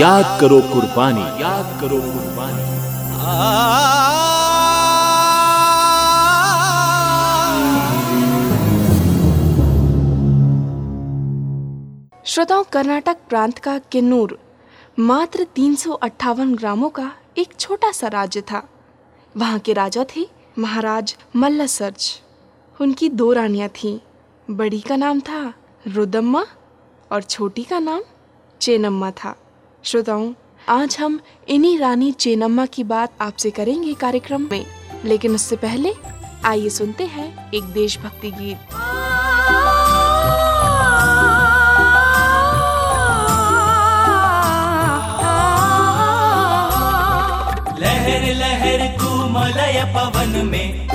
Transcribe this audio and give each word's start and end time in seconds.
याद 0.00 0.40
करो 0.40 0.60
कुर्बानी। 0.60 1.22
याद 1.42 1.80
करो 1.80 1.96
कुर्बानी। 2.00 2.64
श्रोताओं 12.24 12.64
कर्नाटक 12.64 13.16
प्रांत 13.28 13.58
का 13.58 13.78
किन्नूर 13.78 14.38
मात्र 14.98 15.46
तीन 15.54 15.74
सौ 15.74 15.92
अट्ठावन 15.92 16.54
ग्रामों 16.54 16.90
का 16.90 17.12
एक 17.38 17.48
छोटा 17.58 17.92
सा 17.92 18.08
राज्य 18.08 18.40
था। 18.40 18.68
वहाँ 19.36 19.58
के 19.58 19.72
राजा 19.72 20.04
थे 20.16 20.28
महाराज 20.58 21.16
मल्लसर्ज। 21.36 22.22
उनकी 22.80 23.08
दो 23.08 23.32
रानियाँ 23.32 23.68
थीं। 23.68 23.98
बड़ी 24.50 24.80
का 24.80 24.96
नाम 24.96 25.20
था 25.20 25.54
रुदम्मा 25.86 26.46
और 27.12 27.22
छोटी 27.22 27.64
का 27.64 27.78
नाम 27.78 28.00
चेनम्मा 28.60 29.10
था। 29.10 29.36
श्रोताओं, 29.84 30.32
आज 30.68 30.96
हम 31.00 31.20
इन्हीं 31.48 31.78
रानी 31.78 32.12
चेनम्मा 32.12 32.66
की 32.66 32.84
बात 32.84 33.12
आपसे 33.20 33.50
करेंगे 33.50 33.94
कार्यक्रम 33.94 34.48
में। 34.50 34.66
लेकिन 35.04 35.34
उससे 35.34 35.56
पहले, 35.56 35.92
आइए 36.44 36.68
सुनते 36.68 37.04
हैं 37.04 37.50
एक 37.54 37.64
देशभक्ति 37.64 38.30
गीत। 38.30 38.58
लहर 47.80 48.34
लहर 48.34 48.96
तू 48.98 49.08
मलय 49.28 49.92
पवन 49.96 50.46
में। 50.46 50.88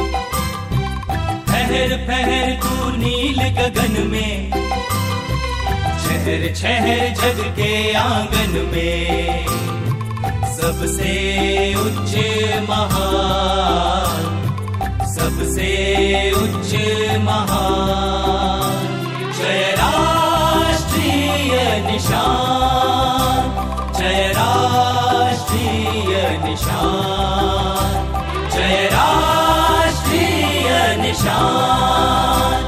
ठहर 1.47 2.07
ठहर 2.07 2.59
तू 2.63 2.97
नील 2.97 3.41
गगन 3.49 4.07
में। 4.07 4.51
शहर 6.23 6.43
शहर 6.55 6.99
जग 7.19 7.39
के 7.55 7.71
आँगन 7.99 8.53
में 8.73 9.45
सबसे 10.57 11.15
उच्च 11.75 12.13
महान, 12.69 14.21
सबसे 15.15 15.67
उच्च 16.43 16.71
महान 17.25 18.87
जय 19.39 19.63
राष्ट्रीय 19.81 21.55
निशान 21.91 23.43
जय 23.99 24.31
राष्ट्रीय 24.37 26.13
निशान 26.45 27.91
जय 28.55 28.89
राष्ट्रीय 28.93 30.71
निशान। 31.03 32.62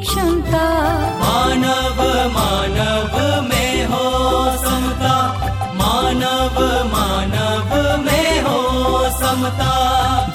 क्षमता। 0.00 0.66
मानव 1.20 1.98
मानव 2.36 3.12
में 3.48 3.74
हो 3.86 4.06
समता। 4.64 5.14
मानव 5.80 6.56
मानव 6.94 7.70
में 8.04 8.30
हो 8.42 8.58
समता। 9.20 9.72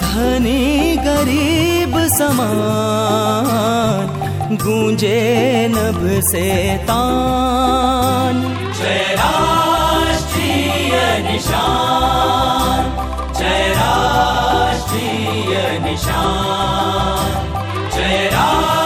धनी 0.02 0.64
गरीब 0.98 1.94
समान 2.18 4.08
गूंजे 4.64 5.22
नभ 5.72 6.02
से 6.22 6.48
तान। 6.88 8.36
जय 8.80 9.06
राष्ट्रीय 9.20 10.94
निशान 11.32 12.84
जय 13.40 13.64
राष्ट्रीय 13.78 15.54
निशान 15.80 17.30
जय 17.96 18.30
राष्ट्रीय 18.34 18.85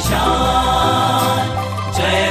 निशान 0.00 1.48
जय 1.96 2.30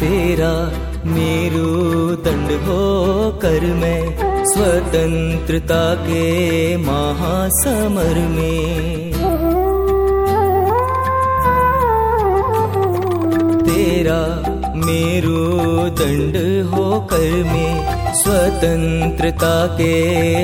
तेरा 0.00 0.52
मेरू 1.12 1.68
दंड 2.24 2.50
हो 2.66 2.78
कर 3.42 3.64
मैं 3.74 4.17
स्वतंत्रता 4.48 5.94
के 5.94 6.76
महासमर 6.76 8.14
में। 8.28 9.12
तेरा 13.64 14.22
मेरू 14.76 15.42
दंड 16.00 16.36
होकर 16.66 17.30
में, 17.44 17.72
स्वतंत्रता 18.14 19.66
के 19.66 19.94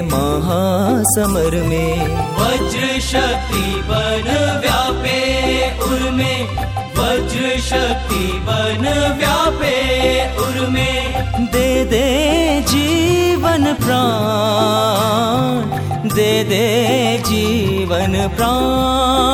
महासमर 0.02 1.56
में। 1.62 1.92
वज्र 2.38 3.00
शक्ति 3.00 3.66
बन 3.88 4.28
व्यापे 4.60 5.20
उर 5.84 6.10
में 6.10 6.46
वज्र 6.46 6.53
शक्ति 7.74 8.26
बन 8.46 8.84
व्यापे 9.18 9.76
उर 10.42 10.56
में 10.70 10.98
दे 11.52 11.68
दे 11.84 12.06
जीवन 12.70 13.64
प्राण। 13.74 15.62
दे 16.14 16.32
दे 16.44 16.66
जीवन 17.26 18.14
प्राण 18.36 19.33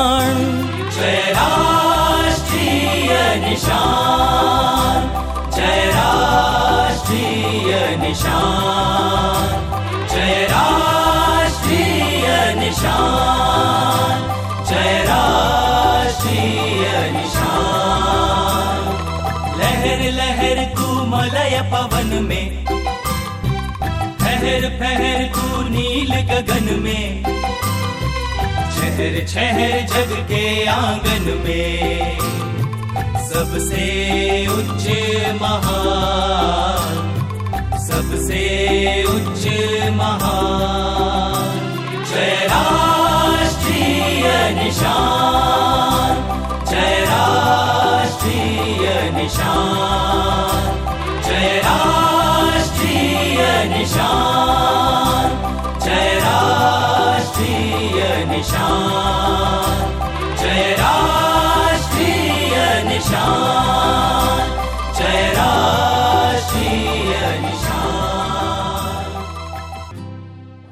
पवन 21.61 22.09
में। 22.23 22.65
ठहर 24.19 24.63
ठहर 24.79 25.23
तू 25.35 25.61
नील 25.69 26.11
गगन 26.31 26.67
में। 26.81 27.23
ठहर 28.75 29.15
ठहर 29.33 29.79
जग 29.93 30.11
के 30.29 30.65
आँगन 30.65 31.25
में। 31.45 32.17
सबसे 33.31 33.85
उच्च 34.47 34.85
महान, 35.41 36.97
सबसे 37.87 38.41
उच्च 39.03 39.43
महान। 39.93 41.49
जय 42.11 42.47
राष्ट्रीय 42.51 44.25
निशान 44.55 46.15
जय 46.71 47.05
राष्ट्रीय 47.09 48.85
निशान। 49.11 50.90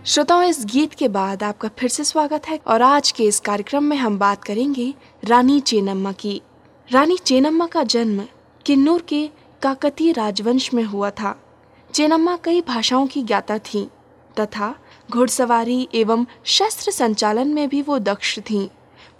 श्रोताओं, 0.06 0.44
इस 0.44 0.66
गीत 0.66 0.94
के 0.94 1.08
बाद 1.08 1.44
आपका 1.44 1.70
फिर 1.80 1.90
से 1.90 2.04
स्वागत 2.04 2.48
है 2.50 2.60
और 2.68 2.82
आज 2.82 3.12
के 3.12 3.24
इस 3.24 3.40
कार्यक्रम 3.40 3.84
में 3.84 3.98
हम 3.98 4.20
बात 4.20 4.44
करेंगे 4.44 4.94
रानी 5.24 5.60
चेनम्मा 5.60 6.12
की। 6.12 6.42
रानी 6.92 7.18
चेनम्मा 7.18 7.66
का 7.66 7.84
जन्म 7.84 8.24
किन्नूर 8.66 9.02
के 9.02 9.30
काकतीय 9.62 10.12
राजवंश 10.12 10.74
में 10.74 10.84
हुआ 10.84 11.10
था। 11.10 11.42
चेनम्मा 11.94 12.38
कई 12.38 12.62
भाषाओं 12.62 13.08
की 13.08 13.24
ज्ञाता 13.24 13.60
थीं, 13.60 13.88
तथा 14.40 14.76
घुड़सवारी 15.12 15.90
एवं 15.96 16.26
शस्त्र 16.44 16.92
संचालन 16.92 17.48
में 17.48 17.70
भी 17.70 17.82
वो 17.82 18.00
दक्ष 18.00 18.40
थीं। 18.40 18.70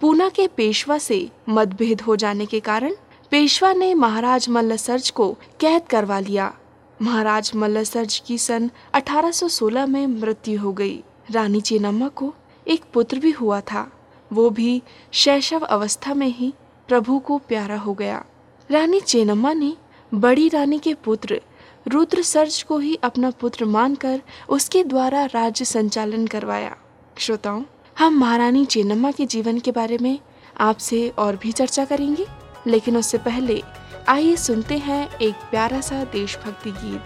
पूना 0.00 0.28
के 0.28 0.46
पेशवा 0.46 0.98
से 0.98 1.30
मतभेद 1.48 2.00
हो 2.00 2.16
जाने 2.16 2.46
के 2.46 2.60
कारण 2.60 2.94
पेशवा 3.30 3.72
ने 3.72 3.94
महाराज 3.94 4.48
मल्लसर्ज 4.48 5.10
को 5.10 5.36
कैद 5.60 5.82
करवा 5.90 6.18
लिया। 6.18 6.54
महाराज 7.02 7.52
मल्लसर्ज 7.54 8.22
की 8.26 8.38
सन 8.38 8.70
1816 8.94 9.86
में 9.86 10.06
मृत्यु 10.06 10.60
हो 10.60 10.72
गई। 10.72 11.02
रानी 11.30 11.60
चेनम्मा 11.60 12.08
को 12.08 12.34
एक 12.68 12.84
पुत्र 12.92 13.18
भी 13.18 13.30
हुआ 13.30 13.60
था। 13.60 13.92
वो 14.32 14.50
भी 14.50 14.82
शैशव 15.12 15.60
अवस्था 15.60 16.14
में 16.14 16.28
ही 16.28 16.54
प्रभु 16.88 17.18
को 17.18 17.38
प्यारा 17.38 17.76
हो 17.76 17.94
गया। 17.94 18.24
रानी 18.70 19.00
चेनम्मा 19.00 19.52
ने 19.52 19.76
बड़ी 20.14 20.48
रानी 20.48 20.78
के 20.78 20.94
पुत्र 20.94 21.40
रुद्र 21.88 22.22
सर्ज 22.22 22.62
को 22.62 22.78
ही 22.78 22.98
अपना 23.04 23.30
पुत्र 23.30 23.64
मानकर 23.64 24.20
उसके 24.48 24.82
द्वारा 24.84 25.24
राज्य 25.24 25.64
संचालन 25.64 26.26
करवाया। 26.26 26.76
श्रोताओं, 27.18 27.62
हम 27.98 28.18
महारानी 28.18 28.64
चेन्नम्मा 28.64 29.10
के 29.10 29.26
जीवन 29.26 29.58
के 29.58 29.70
बारे 29.70 29.98
में 29.98 30.18
आपसे 30.60 31.08
और 31.18 31.36
भी 31.36 31.52
चर्चा 31.52 31.84
करेंगे, 31.84 32.26
लेकिन 32.66 32.96
उससे 32.96 33.18
पहले 33.18 33.62
आइए 34.08 34.36
सुनते 34.36 34.78
हैं 34.78 35.18
एक 35.18 35.34
प्यारा 35.50 35.80
सा 35.80 36.04
देशभक्ति 36.04 36.70
गीत। 36.70 37.00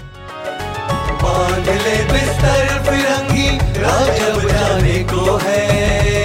बिस्तर 2.12 2.82
फिरंगी, 2.84 3.48
राज 3.80 4.20
अब 4.22 4.48
जाने 4.48 4.98
को 5.04 5.36
है। 5.36 6.23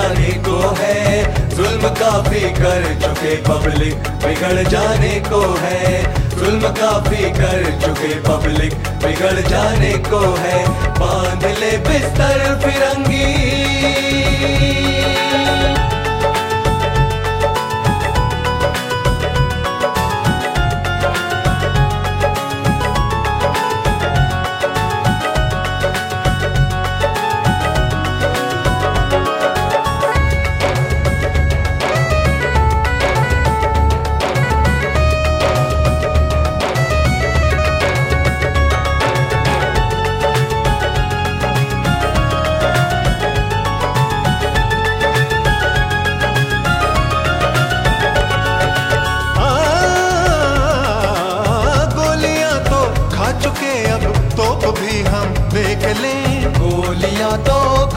जाने 0.00 0.32
को 0.38 0.74
है। 0.78 1.22
जुल्म 1.56 1.88
काफ़ी 1.88 2.40
कर 2.40 2.84
चुके 3.02 3.34
पब्लिक, 3.36 3.94
बिगड़ 4.24 4.68
जाने 4.68 5.14
को 5.20 5.40
है। 5.60 6.02
जुल्म 6.38 6.68
काफ़ी 6.68 7.30
कर 7.30 7.64
चुके 7.82 8.14
पब्लिक, 8.20 8.74
बिगड़ 9.04 9.48
जाने 9.48 9.92
को 10.08 10.20
है। 10.34 10.68
बाँध 11.00 11.44
ले 11.44 11.76
बिस्तर 11.78 12.60
फिरंगी। 12.64 13.50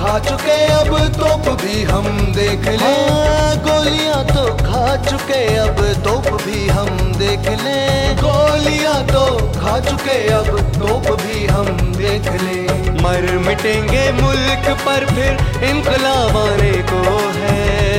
खा 0.04 0.18
चुके 0.20 0.56
अब 0.68 0.90
तोप 1.16 1.46
भी 1.62 1.84
हम 1.84 2.08
देख 2.36 2.66
ले। 2.68 2.76
हाँ, 2.78 3.56
गोलियाँ 3.58 4.24
तो 4.26 4.44
खा 4.58 4.96
चुके 5.06 5.40
अब 5.58 5.80
तोप 6.04 6.28
भी 6.42 6.68
हम 6.68 6.90
देख 7.20 7.48
ले। 7.62 7.78
गोलियाँ 8.20 9.00
तो 9.08 9.24
खा 9.60 9.80
चुके 9.80 10.18
अब 10.34 10.60
तोप 10.76 11.08
भी 11.22 11.46
हम 11.46 11.66
देख 11.96 12.28
ले। 12.42 12.60
मर 13.02 13.32
मिटेंगे 13.48 14.04
मुल्क 14.22 14.70
पर 14.86 15.06
फिर 15.16 15.70
इनकलाब 15.70 16.38
आने 16.38 16.74
को 16.92 17.04
है। 17.40 17.93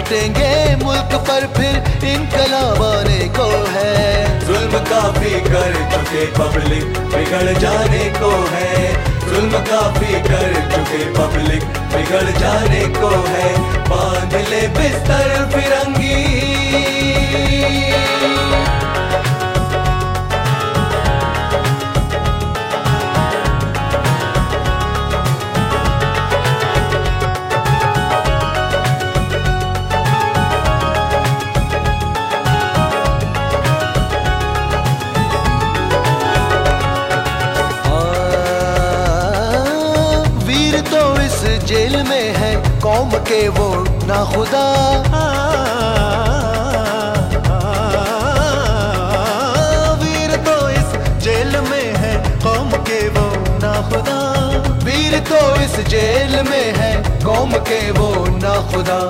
मिटेंगे 0.00 0.76
मुल्क 0.84 1.14
पर 1.28 1.46
फिर 1.46 1.74
इनकलाब 2.08 2.82
आने 2.82 3.18
को 3.28 3.48
है। 3.70 4.46
जुल्म 4.46 4.78
काफ़ी 4.84 5.30
कर 5.30 5.74
चुके 5.92 6.24
पब्लिक, 6.26 6.98
बिगड़ 7.12 7.58
जाने 7.58 8.04
को 8.16 8.30
है। 8.52 8.92
जुल्म 9.26 9.60
काफ़ी 9.66 10.12
कर 10.28 10.54
चुके 10.72 11.04
पब्लिक, 11.18 11.64
बिगड़ 11.92 12.38
जाने 12.38 12.86
को 12.96 13.10
है। 13.28 13.52
बाँध 13.90 14.34
ले 14.48 14.66
बिस्तर 14.68 15.28
फिरंगी। 15.52 16.16
जेल 41.70 41.96
में 42.02 42.34
है 42.34 42.50
कौम 42.80 43.10
के 43.26 43.36
वो 43.48 43.66
ना 44.06 44.16
खुदा। 44.30 44.62
वीर 50.00 50.34
तो 50.48 50.56
इस 50.70 50.88
जेल 51.24 51.52
में 51.68 51.94
है 51.96 52.12
कौम 52.42 52.72
के 52.88 52.98
वो 53.08 53.26
ना 53.62 53.72
खुदा। 53.90 54.18
वीर 54.84 55.18
तो 55.30 55.40
इस 55.62 55.78
जेल 55.88 56.34
में 56.50 56.68
है 56.78 56.92
कौम 57.24 57.52
के 57.70 57.80
वो 57.90 58.10
ना 58.38 58.54
खुदा। 58.72 59.00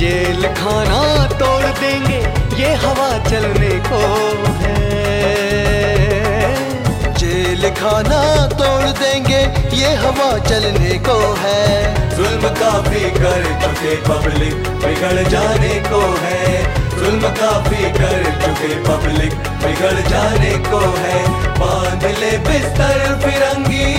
जेल 0.00 0.46
खाना 0.54 1.00
तोड़ 1.38 1.72
देंगे, 1.80 2.20
ये 2.62 2.74
हवा 2.84 3.10
चलने 3.30 3.72
को 3.88 4.02
है। 4.60 4.78
जेल 7.50 7.70
खाना 7.70 8.46
तोड़ 8.46 8.90
देंगे, 8.90 9.38
ये 9.76 9.94
हवा 9.94 10.28
चलने 10.38 10.98
को 10.98 11.16
है। 11.38 11.66
जुल्म 12.16 12.48
काफ़ी 12.48 13.00
कर 13.00 13.42
चुके 13.62 13.96
पब्लिक, 13.96 14.54
बिगड़ 14.54 15.28
जाने 15.28 15.74
को 15.90 16.00
है। 16.22 16.62
जुल्म 16.96 17.20
काफ़ी 17.20 17.82
कर 17.98 18.24
चुके 18.42 18.74
पब्लिक, 18.84 19.34
बिगड़ 19.34 20.08
जाने 20.08 20.56
को 20.70 20.80
है। 20.98 21.28
बाँध 21.58 22.04
ले 22.20 22.38
बिस्तर 22.38 23.18
फिरंगी। 23.24 23.90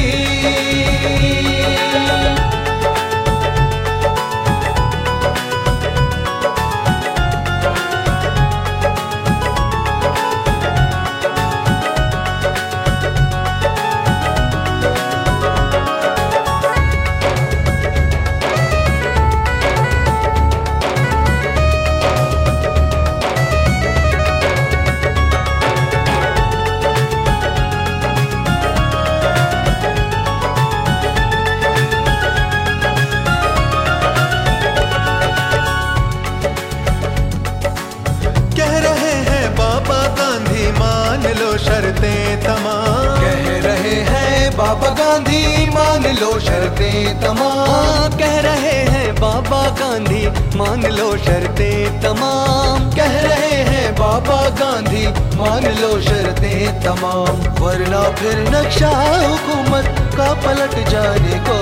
लो 46.21 46.39
शर्तें 46.39 47.19
तमाम। 47.21 48.17
कह 48.17 48.39
रहे 48.39 48.77
हैं 48.91 49.15
बाबा 49.15 49.69
गांधी 49.69 50.27
मान 50.57 50.85
लो 50.85 51.17
शर्तें 51.17 52.01
तमाम। 52.01 52.89
कह 52.91 53.19
रहे 53.19 53.57
हैं 53.63 53.95
बाबा 53.95 54.49
गांधी 54.49 55.07
मान 55.37 55.63
लो 55.63 56.01
शर्तें 56.01 56.81
तमाम। 56.81 57.63
वरना 57.63 58.01
फिर 58.09 58.37
नक्शा 58.55 58.91
हुकूमत 59.27 59.85
का 60.17 60.33
पलट 60.33 60.75
जाने 60.89 61.39
को 61.39 61.57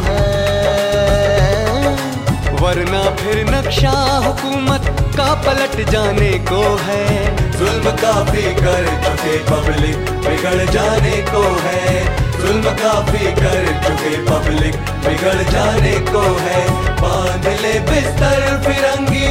है। 0.00 0.42
वरना 2.60 3.02
फिर 3.16 3.44
नक्शा 3.50 3.94
हुकूमत 4.26 4.84
का 5.16 5.34
पलट 5.34 5.90
जाने 5.90 6.32
को 6.32 6.62
है। 6.82 7.36
जुल्म 7.58 7.90
काफ़ी 7.90 8.42
कर 8.42 8.86
चुके 9.04 9.38
पब्लिक 9.38 9.96
बिगड़ 9.96 10.70
जाने 10.70 11.16
को 11.22 11.42
है। 11.42 12.31
जुल्म 12.42 12.70
काफ़ी 12.78 13.26
कर 13.34 13.66
चुके 13.82 14.16
पब्लिक 14.26 14.76
बिगड़ 15.04 15.42
जाने 15.50 15.92
को 16.10 16.22
है। 16.38 16.62
बाँध 17.00 17.46
ले 17.60 17.72
बिस्तर 17.90 18.40
फिरंगी। 18.64 19.30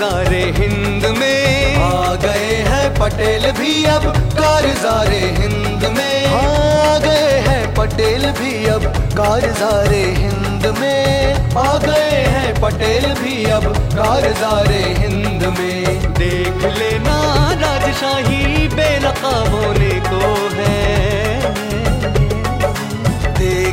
कारजारे 0.00 0.44
हिंद 0.56 1.04
में। 1.18 1.76
आ 1.76 2.14
गए 2.14 2.54
हैं 2.66 2.86
पटेल 3.00 3.42
भी 3.52 3.72
अब 3.84 4.04
कारजारे 4.38 5.18
हिंद 5.38 5.84
में। 5.96 6.26
आ 6.26 6.98
गए 6.98 7.32
हैं 7.48 7.74
पटेल 7.74 8.24
भी 8.30 8.52
अब 8.66 8.86
कारजारे 9.16 10.02
हिंद 10.18 10.66
में। 10.78 11.34
आ 11.56 11.76
गए 11.78 12.22
हैं 12.28 12.54
पटेल 12.60 13.06
भी 13.14 13.44
अब 13.50 13.66
कारजारे 13.96 14.82
हिंद 14.98 15.46
में। 15.58 16.14
देख 16.14 16.64
लेना 16.78 17.18
राजशाही 17.60 18.68
बेनकाब 18.68 19.54
होने 19.54 19.94
को 20.08 20.34
है। 20.54 21.29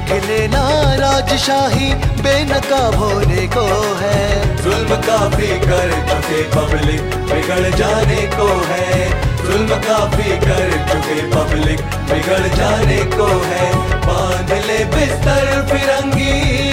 देख 0.08 0.52
नाराज़ 0.52 1.38
शाही 1.38 1.94
बेनकाब 1.94 2.96
होने 2.96 3.48
को 3.48 3.96
है। 3.98 4.58
जुल्म 4.64 4.96
काफ़ी 4.96 5.48
कर 5.48 5.92
चुके 6.10 6.44
पब्लिक, 6.44 7.02
बिगड़ 7.02 7.76
जाने 7.76 8.22
को 8.22 8.48
है। 8.68 9.10
जुल्म 9.38 9.68
काफ़ी 9.68 10.30
कर 10.30 10.72
चुके 10.90 11.22
पब्लिक, 11.32 11.82
बिगड़ 11.82 12.56
जाने 12.56 13.04
को 13.04 13.28
है। 13.28 13.76
बाँध 14.08 14.54
ले 14.66 14.86
बिस्तर 14.86 15.68
फिरंगी। 15.72 16.68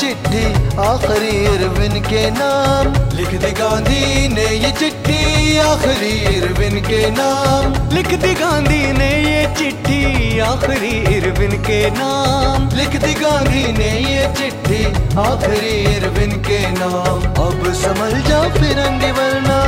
चिट्ठी 0.00 0.44
आखिरी 0.80 1.30
इरविन 1.46 2.00
के 2.02 2.20
नाम। 2.30 2.86
लिख 3.16 3.32
दी 3.42 3.50
गांधी 3.52 4.28
ने 4.28 4.44
ये 4.56 4.70
चिट्ठी 4.70 5.18
आखिरी 5.58 6.12
इरविन 6.36 6.80
के 6.80 7.00
नाम। 7.10 7.74
लिख 7.94 8.08
दी 8.22 8.32
गांधी 8.34 8.80
ने 8.92 9.08
ये 9.24 9.42
चिट्ठी 9.58 10.38
आखिरी 10.38 10.92
इरविन 11.16 11.52
के 11.62 11.80
नाम। 11.90 12.68
लिख 12.76 12.96
दी 13.04 13.12
गांधी 13.14 13.64
ने 13.72 13.90
ये 14.06 14.24
चिट्ठी 14.38 14.80
आखिरी 15.20 15.74
इरविन 15.96 16.32
के 16.48 16.60
नाम। 16.70 17.20
अब 17.44 17.60
समझ 17.82 18.12
जा 18.28 18.40
फिरंगी 18.56 19.10
वरना 19.10 19.58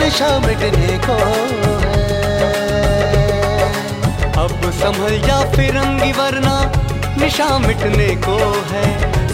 निशा 0.00 0.38
मिटने 0.38 0.98
को 1.06 1.20
है? 1.84 2.02
अब 4.34 4.70
संभल 4.80 5.18
जा 5.26 5.40
फिरंगी 5.52 6.12
वरना 6.12 6.56
निशा 7.18 7.58
मिटने 7.58 8.08
को 8.16 8.36
है। 8.70 8.84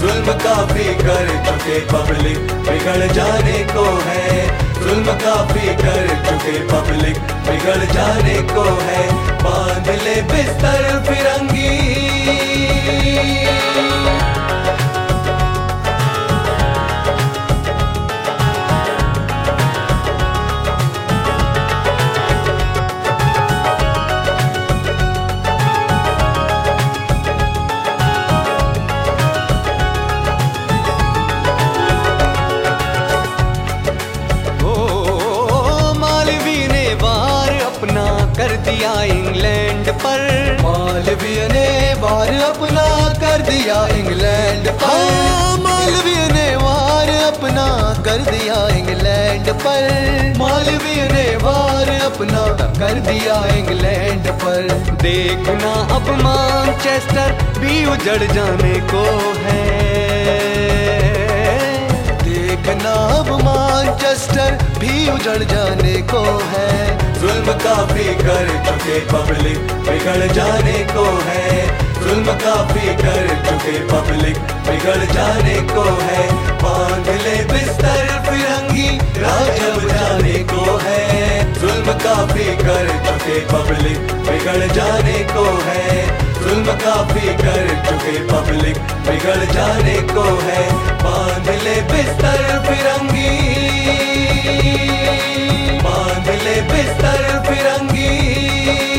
जुल्म 0.00 0.32
काफ़ी 0.38 0.84
कर 0.84 1.28
चुके 1.46 1.80
पब्लिक, 1.80 2.38
बिगड़ 2.38 3.12
जाने 3.12 3.58
को 3.64 3.84
है। 4.06 4.46
जुल्म 4.80 5.04
काफ़ी 5.04 5.66
कर 5.82 6.08
चुके 6.26 6.58
पब्लिक, 6.68 7.18
बिगड़ 7.46 7.84
जाने 7.92 8.42
को 8.54 8.64
है। 8.82 9.02
बाँध 9.42 9.88
ले 10.04 10.22
बिस्तर 10.22 11.04
फिरंगी। 11.08 11.74
दिया 38.74 39.02
इंग्लैंड 39.02 39.88
पर। 39.88 40.20
मालवीय 40.62 41.48
ने 41.48 41.94
वार 41.94 42.28
अपना 42.28 42.86
कर 43.14 43.42
दिया 43.42 43.86
इंग्लैंड 43.86 44.68
पर। 44.68 45.60
मालवीय 45.62 46.26
ने 46.32 46.56
वार 46.56 47.08
अपना 47.08 47.66
कर 48.04 48.18
दिया 48.30 48.56
इंग्लैंड 48.68 49.48
पर। 49.48 49.86
मालवीय 50.38 51.08
ने 51.12 51.36
वार 51.36 51.90
अपना 52.02 52.42
कर 52.80 52.94
दिया 52.94 53.44
इंग्लैंड 53.56 54.28
पर। 54.28 54.68
देखना 55.02 55.72
अब 55.94 56.10
मानचेस्टर 56.22 57.32
भी 57.58 57.86
उजड़ 57.86 58.32
जाने 58.32 58.74
को 58.80 59.04
है। 59.36 60.93
देखना 62.64 62.92
नाम 62.94 63.28
मानचेस्टर 63.44 64.54
भी 64.78 64.92
उजड़ 65.10 65.42
जाने 65.44 65.94
को 66.12 66.20
है। 66.52 66.70
जुल्म 67.20 67.52
काफ़ी 67.64 68.04
कर 68.22 68.48
चुके 68.66 69.00
पब्लिक, 69.12 69.72
बिगड़ 69.86 70.32
जाने 70.32 70.78
को 70.94 71.04
है। 71.26 71.43
जुल्म 72.14 72.32
काफ़ी 72.32 72.88
कर 72.94 73.28
चुके 73.46 73.78
पब्लिक 73.88 74.36
बिगड़ 74.66 75.04
जाने 75.12 75.54
को 75.54 75.82
है। 75.82 76.26
बाँध 76.62 77.08
ले 77.08 77.34
बिस्तर 77.44 78.06
फिरंगी, 78.26 78.88
राज 79.20 79.62
अब 79.62 79.80
जाने 79.88 80.38
को 80.44 80.76
है। 80.82 81.52
जुल्म 81.54 81.92
काफ़ी 81.98 82.44
कर 82.44 82.88
चुके 83.06 83.40
पब्लिक 83.40 83.98
बिगड़ 83.98 84.72
जाने 84.72 85.18
को 85.24 85.44
है। 85.66 86.06
जुल्म 86.38 86.64
काफ़ी 86.64 87.34
कर 87.42 87.68
चुके 87.88 88.16
पब्लिक 88.28 88.78
बिगड़ 88.78 89.52
जाने 89.52 90.00
को 90.14 90.24
है। 90.42 90.72
बाँध 91.02 91.50
ले 91.64 91.80
बिस्तर 91.82 92.46
फिरंगी। 92.66 93.30
बाँध 95.82 96.28
ले 96.28 96.60
बिस्तर 96.62 97.42
फिरंगी। 97.46 98.93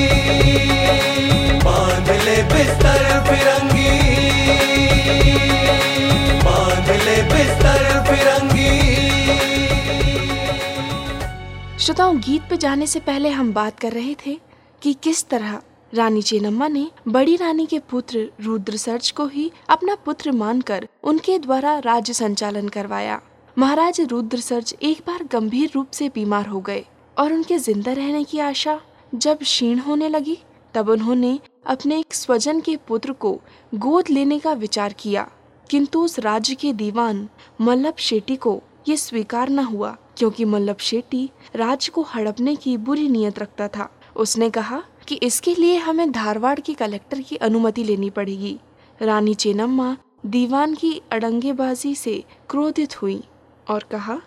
श्रोताओं, 11.79 12.17
गीत 12.19 12.41
पे 12.49 12.57
जाने 12.57 12.87
से 12.87 12.99
पहले 12.99 13.29
हम 13.29 13.53
बात 13.53 13.79
कर 13.79 13.91
रहे 13.91 14.15
थे 14.25 14.39
कि 14.81 14.93
किस 14.93 15.27
तरह 15.29 15.61
रानी 15.93 16.21
चेनम्मा 16.21 16.67
ने 16.67 16.91
बड़ी 17.07 17.35
रानी 17.35 17.65
के 17.65 17.79
पुत्र 17.79 18.31
रुद्र 18.41 18.77
सर्च 18.77 19.11
को 19.11 19.27
ही 19.27 19.51
अपना 19.69 19.95
पुत्र 19.95 20.31
मानकर 20.31 20.87
उनके 21.03 21.39
द्वारा 21.39 21.77
राज्य 21.79 22.13
संचालन 22.13 22.67
करवाया। 22.67 23.21
महाराज 23.57 24.01
रुद्र 24.01 24.39
सर्च 24.39 24.75
एक 24.81 25.01
बार 25.07 25.23
गंभीर 25.31 25.71
रूप 25.75 25.91
से 25.91 26.09
बीमार 26.09 26.45
हो 26.45 26.59
गए 26.59 26.85
और 27.17 27.33
उनके 27.33 27.57
ज़िंदा 27.57 27.93
रहने 27.93 28.23
की 28.23 28.39
आशा 28.39 28.79
जब 29.15 29.37
क्षीण 29.37 29.79
होने 29.79 30.09
लगी 30.09 30.37
तब 30.75 30.89
उन्होंने 30.89 31.39
अपने 31.65 31.99
एक 31.99 32.13
स्वजन 32.13 32.59
के 32.59 32.75
पुत्र 32.75 33.13
को 33.13 33.41
गोद 33.75 34.09
लेने 34.09 34.39
का 34.39 34.53
विचार 34.53 34.93
किया। 34.93 35.31
किंतु 35.69 36.03
उस 36.03 36.19
राज्य 36.19 36.55
के 36.55 36.73
दीवान 36.73 37.29
मल्लभ 37.61 37.93
शेट्टी 37.97 38.35
को 38.35 38.61
ये 38.89 38.97
स्वीकार 38.97 39.49
न 39.49 39.59
हुआ, 39.59 39.97
क्योंकि 40.17 40.45
मल्लभ 40.45 40.77
शेट्टी 40.79 41.29
राज्य 41.55 41.91
को 41.95 42.01
हड़पने 42.01 42.55
की 42.55 42.77
बुरी 42.77 43.09
नीयत 43.09 43.39
रखता 43.39 43.67
था। 43.67 43.99
उसने 44.15 44.49
कहा 44.49 44.83
कि 45.07 45.15
इसके 45.15 45.55
लिए 45.55 45.77
हमें 45.77 46.11
धारवाड़ 46.11 46.59
के 46.59 46.73
कलेक्टर 46.73 47.21
की 47.21 47.35
अनुमति 47.35 47.83
लेनी 47.83 48.09
पड़ेगी। 48.09 48.59
रानी 49.01 49.33
चेनम्मा 49.33 49.97
दीवान 50.25 50.75
की 50.75 51.01
अड़ंगेबाजी 51.11 51.95
से 51.95 52.23
क्रोधित 52.49 53.01
हुई 53.01 53.23
और 53.69 53.83
कहा 53.91 54.21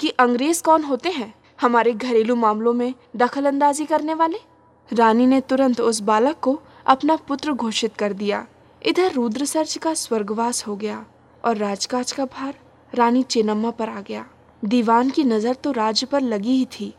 कि 0.00 0.08
अंग्रेज़ 0.08 0.62
कौन 0.62 0.82
होते 0.82 1.08
हैं? 1.08 1.34
हमारे 1.60 1.92
घरेलू 1.92 2.36
मामलों 2.36 2.72
में 2.72 2.94
दखल 3.16 3.46
अंदाजी 3.46 3.84
करने 3.84 4.14
वाले? 4.14 4.51
रानी 4.90 5.26
ने 5.26 5.40
तुरंत 5.40 5.80
उस 5.80 6.00
बालक 6.00 6.38
को 6.40 6.60
अपना 6.86 7.16
पुत्र 7.28 7.52
घोषित 7.52 7.94
कर 7.96 8.12
दिया। 8.12 8.46
इधर 8.82 9.12
रुद्रसर्ज 9.12 9.76
का 9.76 9.92
स्वर्गवास 9.94 10.66
हो 10.66 10.76
गया 10.76 11.04
और 11.44 11.56
राजकाज 11.56 12.12
का 12.12 12.24
भार 12.24 12.54
रानी 12.92 13.22
चेन्नम्मा 13.22 13.70
पर 13.70 13.88
आ 13.88 14.00
गया। 14.00 14.24
दीवान 14.62 15.10
की 15.10 15.24
नज़र 15.24 15.54
तो 15.54 15.70
राज्य 15.72 16.06
पर 16.06 16.20
लगी 16.20 16.56
ही 16.56 16.64
थी। 16.64 16.92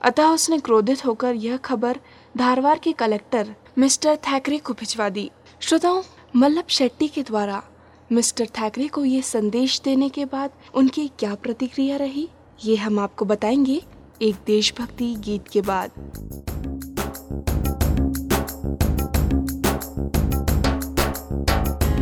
अतः 0.00 0.28
उसने 0.28 0.58
क्रोधित 0.58 1.04
होकर 1.06 1.34
यह 1.34 1.56
खबर 1.56 2.00
धारवाड़ 2.36 2.78
के 2.78 2.92
कलेक्टर 2.92 3.54
मिस्टर 3.78 4.16
थैकरे 4.16 4.58
को 4.58 4.72
भिजवा 4.72 5.08
दी। 5.08 5.30
श्रोताओं, 5.60 6.02
मल्लभ 6.36 6.68
शेट्टी 6.68 7.08
के 7.08 7.22
द्वारा 7.22 7.62
मिस्टर 8.10 8.46
थैकरे 8.58 8.88
को 8.88 9.04
ये 9.04 9.22
संदेश 9.22 9.80
देने 9.84 10.08
के 10.08 10.24
बाद 10.24 10.50
उनकी 10.74 11.10
क्या 11.18 11.34
प्रतिक्रिया 11.34 11.96
रही, 11.96 12.28
ये 12.64 12.76
हम 12.76 12.98
आपको 12.98 13.24
बताएँगे 13.24 13.82
एक 14.22 14.34
देशभक्ति 14.46 15.14
गीत 15.18 15.48
के 15.48 15.60
बाद। 15.60 16.85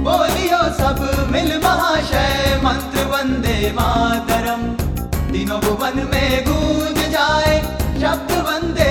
बोलियो 0.05 0.59
सब 0.79 0.99
मिल 1.33 1.51
महाशय 1.65 2.61
मंत्र 2.65 3.05
वंदे 3.13 3.57
मातरम। 3.77 4.63
तीनों 5.33 5.61
भुवन 5.61 5.97
में 6.11 6.45
गूंज 6.49 6.99
जाए 7.15 7.55
शब्द 8.03 8.33
वंदे 8.49 8.91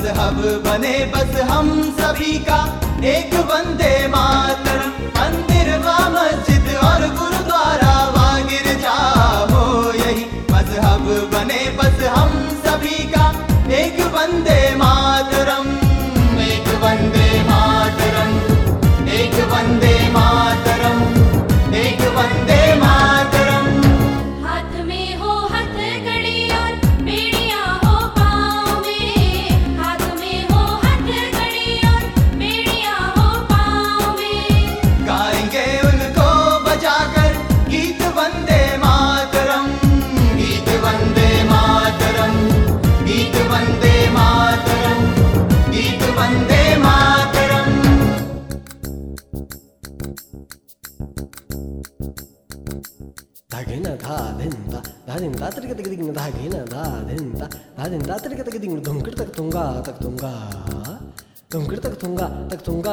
मज़हब 0.00 0.36
बने 0.64 0.92
बस 1.12 1.34
हम 1.48 1.68
सभी 1.98 2.38
का। 2.48 2.58
एक 3.04 3.34
वंदे 3.50 3.92
मातरम 4.08 4.92
मंदिर 5.16 5.68
व 5.78 5.96
मस्जिद 6.14 6.68
और 6.84 7.06
गुरुद्वारा। 7.18 7.49
ಧಾದಿನ 55.69 55.69
ದಾತ್ರಿಗೆ 55.69 55.75
ತೆಗೆದಿಗಿನ 55.79 56.11
ಧಾಗೇನ 56.13 56.55
ಧಾ 56.71 56.83
ಧಿಂದ 57.07 57.41
ಧಾದಿನ 57.77 58.03
ದಾತ್ರಿಗೆ 58.09 58.43
ತೆಗೆದಿಗಿನ 58.43 58.81
ಧುಮ್ಕಿಡ್ 58.87 59.17
ತಕ್ 59.19 59.33
ತುಂಗ 59.37 59.57
ತಕ್ 59.87 59.99
ತುಂಗ 60.01 60.23
ಧುಮ್ಕಿಡ್ 61.51 61.81
ತಕ್ 61.85 61.97
ತುಂಗ 62.03 62.21
ತಕ್ 62.51 62.63
ತುಂಗ 62.65 62.87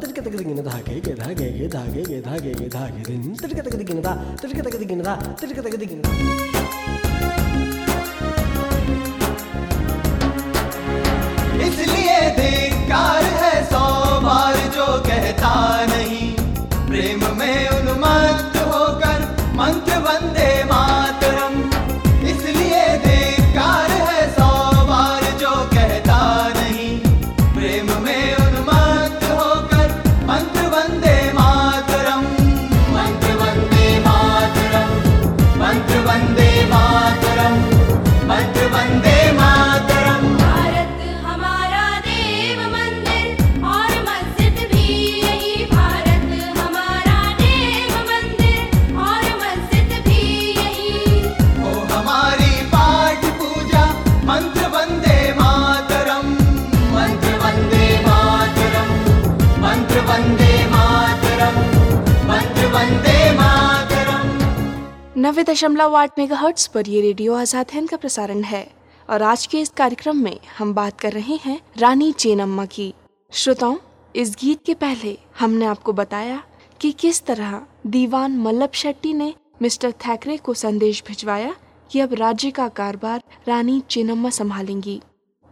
ತಿರ್ಗೆ 0.00 0.22
ತೆಗೆದಿಗಿನ 0.26 0.62
ಧಾಗೆಗೆ 0.68 1.14
ಧಾಗೆಗೆ 1.22 1.66
ಧಾಗೆಗೆ 1.76 2.18
ಧಾಗೆಗೆ 2.28 2.68
ಧಾಗೆ 2.76 3.02
ದಿನ್ 3.08 3.26
ತಿರ್ಗೆ 3.42 3.64
ತೆಗೆದಿಗಿನ 3.66 4.02
ಧಾ 4.06 4.12
ತಿರ್ಗೆ 4.42 4.64
ತೆಗೆದಿಗಿನ 4.68 5.02
ಧಾ 5.08 5.16
ತಿರ್ಗೆ 5.40 5.64
ತೆಗೆದಿಗಿನ 5.66 6.02
ಧಾ 6.02 6.12
इसलिए 11.66 12.18
धिक्कार 12.36 13.24
है 13.36 13.41
नब्बे 65.23 65.43
दशमलव 65.43 65.95
आठ 65.95 66.17
मेगा 66.19 66.35
हर्ट्स 66.35 66.65
पर 66.67 66.87
ये 66.89 67.01
रेडियो 67.01 67.33
आज़ाद 67.33 67.67
हिंद 67.73 67.89
का 67.89 67.97
प्रसारण 67.97 68.41
है। 68.43 68.65
और 69.09 69.21
आज 69.23 69.45
के 69.45 69.59
इस 69.61 69.69
कार्यक्रम 69.71 70.17
में 70.17 70.39
हम 70.57 70.73
बात 70.73 70.99
कर 70.99 71.11
रहे 71.13 71.35
हैं 71.43 71.59
रानी 71.77 72.11
चेन्नम्मा 72.13 72.65
की। 72.65 72.93
श्रोताओं, 73.31 73.77
इस 74.15 74.35
गीत 74.39 74.63
के 74.65 74.73
पहले 74.73 75.17
हमने 75.39 75.65
आपको 75.65 75.93
बताया 75.93 76.41
कि 76.81 76.91
किस 76.91 77.23
तरह 77.25 77.59
दीवान 77.87 78.37
मल्लभ 78.37 78.73
शेट्टी 78.73 79.13
ने 79.13 79.33
मिस्टर 79.61 79.91
थैकरे 80.07 80.37
को 80.37 80.53
संदेश 80.53 81.03
भिजवाया 81.07 81.55
कि 81.89 81.99
अब 81.99 82.13
राज्य 82.13 82.51
का 82.51 82.67
कारभार 82.73 83.23
रानी 83.47 83.81
चेन्नम्मा 83.89 84.29
संभालेंगी। 84.31 84.99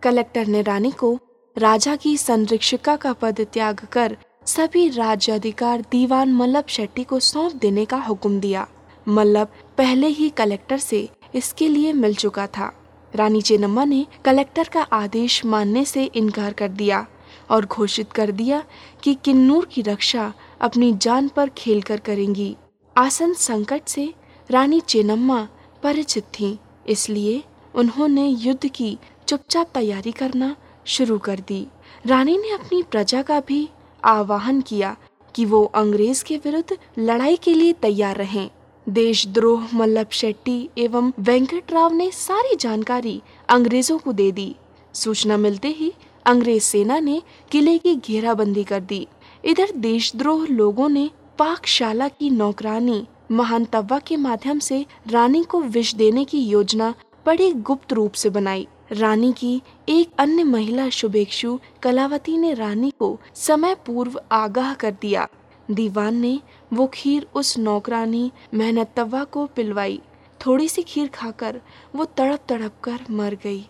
कलेक्टर 0.04 0.48
ने 0.48 0.62
रानी 0.64 0.92
को 1.00 1.18
राजा 1.56 1.96
की 1.96 2.16
संरक्षिका 2.18 2.96
का 2.98 3.14
पद 3.14 3.46
त्याग 3.54 3.88
कर 3.92 4.18
सभी 4.48 4.88
राज्य 4.90 5.32
अधिकार 5.32 5.86
दीवान 5.92 6.34
मल्लभ 6.34 6.68
शेट्टी 6.70 7.04
को 7.04 7.20
सौंप 7.22 7.56
देने 7.56 7.86
का 7.86 7.98
हुक्म 8.02 8.40
दिया। 8.40 8.68
मल्लब 9.12 9.48
पहले 9.78 10.08
ही 10.10 10.30
कलेक्टर 10.30 10.78
से 10.80 11.08
इसके 11.36 11.68
लिए 11.68 11.94
मिल 11.94 12.16
चुका 12.16 12.48
था। 12.48 12.72
रानी 13.14 13.42
चेन्नम्मा 13.42 13.84
ने 13.86 14.06
कलेक्टर 14.26 14.68
का 14.68 14.82
आदेश 14.94 15.44
मानने 15.46 15.84
से 15.86 16.04
इनकार 16.06 16.54
कर 16.54 16.68
दिया 16.72 17.06
और 17.52 17.66
घोषित 17.66 18.12
कर 18.12 18.32
दिया 18.32 18.64
कि 19.04 19.14
किन्नूर 19.16 19.66
की 19.66 19.82
रक्षा 19.82 20.32
अपनी 20.62 20.92
जान 20.94 21.28
पर 21.28 21.50
खेल 21.50 21.82
कर 21.82 22.00
करेंगी। 22.00 22.56
आसन 22.96 23.34
संकट 23.34 23.88
से 23.88 24.14
रानी 24.50 24.80
चेन्नम्मा 24.80 25.48
परिचित 25.84 26.24
थीं, 26.40 26.58
इसलिए 26.88 27.44
उन्होंने 27.76 28.28
युद्ध 28.28 28.68
की 28.68 28.98
चुपचाप 29.28 29.70
तैयारी 29.74 30.12
करना 30.12 30.56
शुरू 30.86 31.18
कर 31.18 31.40
दी। 31.40 31.66
रानी 32.06 32.38
ने 32.38 32.52
अपनी 32.52 32.82
प्रजा 32.84 33.22
का 33.22 33.40
भी 33.40 33.68
आह्वान 34.04 34.62
किया 34.62 34.96
कि 35.36 35.46
वो 35.46 35.64
अंग्रेज़ 35.76 36.24
के 36.24 36.38
विरुद्ध 36.38 36.78
लड़ाई 37.00 37.36
के 37.36 37.54
लिए 37.54 37.74
तैयार 37.74 38.16
रहें। 38.16 38.50
देशद्रोह, 38.90 39.68
मल्लभ 39.74 40.08
शेट्टी 40.12 40.70
एवं 40.78 41.12
वेंकट 41.20 41.72
राव 41.72 41.94
ने 41.94 42.10
सारी 42.12 42.56
जानकारी 42.56 43.22
अंग्रेज़ों 43.50 43.98
को 43.98 44.14
दे 44.14 44.32
दी। 44.32 44.56
सूचना 44.94 45.38
मिलते 45.38 45.68
ही 45.68 45.92
अंग्रेज़ 46.26 46.64
सेना 46.64 47.00
ने 47.00 47.22
किले 47.52 47.78
की 47.78 47.96
घेराबंदी 47.96 48.64
कर 48.64 48.80
दी। 48.80 49.08
इधर 49.46 49.72
देशद्रोह 49.76 50.46
लोगों 50.48 50.90
ने 50.90 51.10
पाकशाला 51.38 52.08
की 52.08 52.30
नौकरानी 52.30 53.08
महान 53.32 53.66
तव्वा 53.66 54.00
के 54.00 54.18
माध्यम 54.18 54.60
से 54.60 54.86
रानी 55.08 55.44
को 55.44 55.62
विष 55.62 55.94
देने 55.96 56.26
की 56.26 56.40
योजना 56.40 56.94
बड़ी 57.26 57.52
गुप्त 57.54 57.94
रूप 57.94 58.14
से 58.14 58.30
बनाई। 58.30 58.68
रानी 58.92 59.32
की 59.34 59.62
एक 59.90 60.10
अन्य 60.18 60.44
महिला 60.44 60.90
शुभेक्षु 60.90 61.60
कलावती 61.82 62.38
ने 62.38 62.54
रानी 62.54 62.92
को 63.00 63.20
समय 63.36 63.76
पूर्व 63.76 64.22
आगाह 64.32 64.74
कर 64.74 64.96
दिया। 65.02 65.28
दीवान 65.72 66.16
ने 66.16 66.40
वो 66.74 66.88
खीर 66.88 67.28
उस 67.36 67.58
नौकरानी 67.58 68.32
मेहनत 68.54 69.00
को 69.32 69.46
पिलवाई। 69.46 70.02
थोड़ी 70.46 70.68
सी 70.70 70.82
खीर 70.82 71.08
खाकर 71.08 71.60
वो 71.96 72.06
तड़प 72.06 72.40
तड़प 72.50 72.74
कर 72.84 73.00
मर 73.12 73.38
गई। 73.44 73.66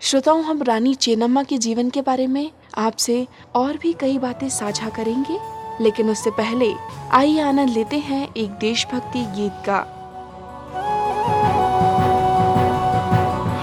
श्रोताओं, 0.00 0.42
हम 0.42 0.62
रानी 0.62 0.94
चेनम्मा 0.94 1.42
के 1.42 1.58
जीवन 1.58 1.90
के 1.90 2.02
बारे 2.02 2.26
में 2.26 2.50
आपसे 2.78 3.26
और 3.54 3.76
भी 3.76 3.92
कई 3.92 4.18
बातें 4.18 4.48
साझा 4.48 4.88
करेंगे, 4.88 5.38
लेकिन 5.80 6.10
उससे 6.10 6.30
पहले 6.30 6.72
आइए 7.12 7.40
आनंद 7.40 7.70
लेते 7.70 7.98
हैं 7.98 8.34
एक 8.34 8.50
देशभक्ति 8.50 9.24
गीत 9.36 9.62
का। 9.68 9.78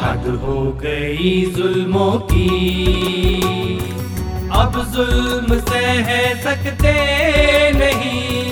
हद 0.01 0.27
हो 0.43 0.61
गई 0.71 1.45
जुल्मों 1.45 2.11
की। 2.19 3.96
अब 4.57 4.77
जुल्म 4.93 5.59
सह 5.59 6.07
सकते 6.43 6.93
नहीं। 7.71 8.43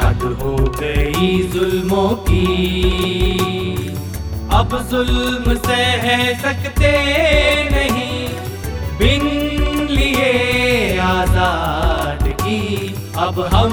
हद 0.00 0.22
हो 0.40 0.54
गई 0.80 1.42
जुल्मों 1.52 2.08
की। 2.28 2.46
अब 4.52 4.76
जुल्म 4.90 5.54
सह 5.58 6.06
सकते 6.42 6.92
नहीं। 7.70 8.28
बिन 8.98 9.24
लिए 9.90 10.98
आज़ाद 10.98 12.28
की 12.42 12.60
अब 13.18 13.40
हम 13.54 13.72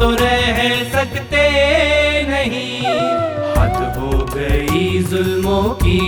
तो 0.00 0.10
रह 0.10 0.60
सकते 0.92 1.44
नहीं। 2.28 2.80
हद 3.58 3.98
हो 3.98 4.26
गई 4.34 4.98
जुल्मों 5.02 5.62
की। 5.82 5.98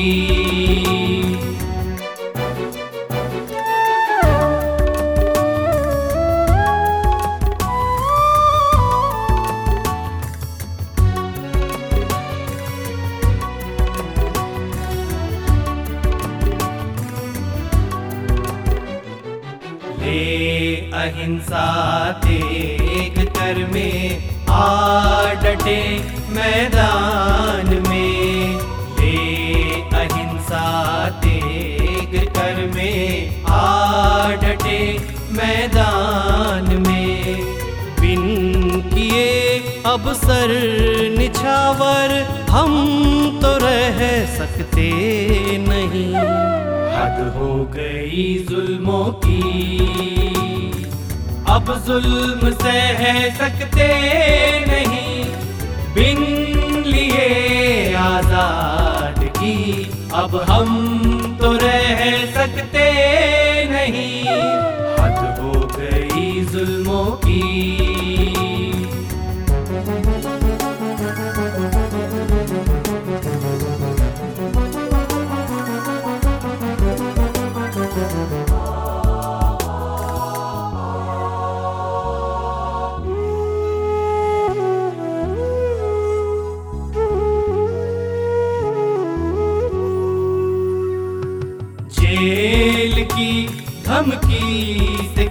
अहिंसा 21.00 21.66
तेग 22.24 23.14
कर 23.28 23.58
में 23.72 24.28
आ 24.50 25.32
डटे 25.34 25.80
मैदान 26.30 27.68
में। 27.88 28.58
ले 28.98 29.14
अहिंसा 29.96 30.64
तेग 31.24 32.18
कर 32.28 32.60
में 32.74 33.44
आ 33.44 34.30
डटे 34.34 34.80
मैदान 35.32 36.68
में। 36.86 37.40
बिन 38.00 38.22
किए 38.90 39.58
अब 39.86 40.12
सर 40.12 40.54
निछावर, 41.18 42.14
हम 42.50 42.74
तो 43.42 43.56
रह 43.56 43.98
सकते 44.36 44.90
नहीं। 45.68 46.14
हद 46.94 47.32
हो 47.36 47.64
गई 47.74 48.46
जुल्मों 48.50 49.04
की। 49.24 50.49
अब 51.50 51.70
जुल्म 51.86 52.50
सह 52.54 53.00
सकते 53.38 53.86
नहीं। 54.66 55.24
बिन 55.94 56.20
लिए 56.86 57.94
आज़ाद 57.96 59.18
की 59.38 59.56
अब 60.14 60.36
हम 60.50 60.68
तो 61.42 61.52
रह 61.62 62.02
सकते 62.34 62.84
नहीं। 63.70 64.22
हद 65.00 65.40
हो 65.40 65.54
गई 65.76 66.44
जुल्मों 66.52 67.04
की। 67.24 67.89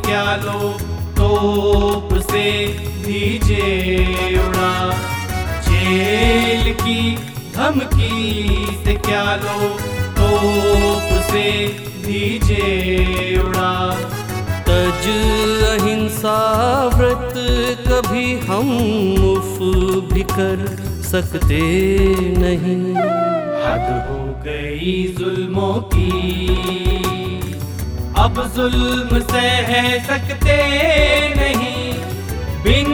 क्या 0.09 0.35
लो 0.35 0.69
तोप 1.17 2.19
से 2.19 2.67
दीजिए 3.05 4.39
उड़ा? 4.39 4.93
जेल 5.61 6.73
की 6.73 7.15
धमकी 7.55 8.55
से 8.85 8.93
क्या 8.93 9.35
लो 9.35 9.69
तोप 10.19 11.21
से 11.31 11.67
दीजिए 12.05 13.37
उड़ा? 13.39 13.95
तज 14.69 15.07
अहिंसा 15.63 16.37
व्रत 16.95 17.33
कभी 17.87 18.39
हम 18.39 18.65
मुफ 19.19 19.57
भी 20.13 20.21
कर 20.21 20.65
सकते 21.03 21.61
नहीं। 22.37 22.95
हद 23.65 24.09
हो 24.09 24.43
गई 24.43 25.15
जुल्मों 25.19 25.73
की। 25.73 27.28
अब 28.19 28.39
जुल्म 28.55 29.19
सह 29.21 29.69
सकते 30.07 30.55
नहीं। 31.35 31.93
बिन 32.63 32.89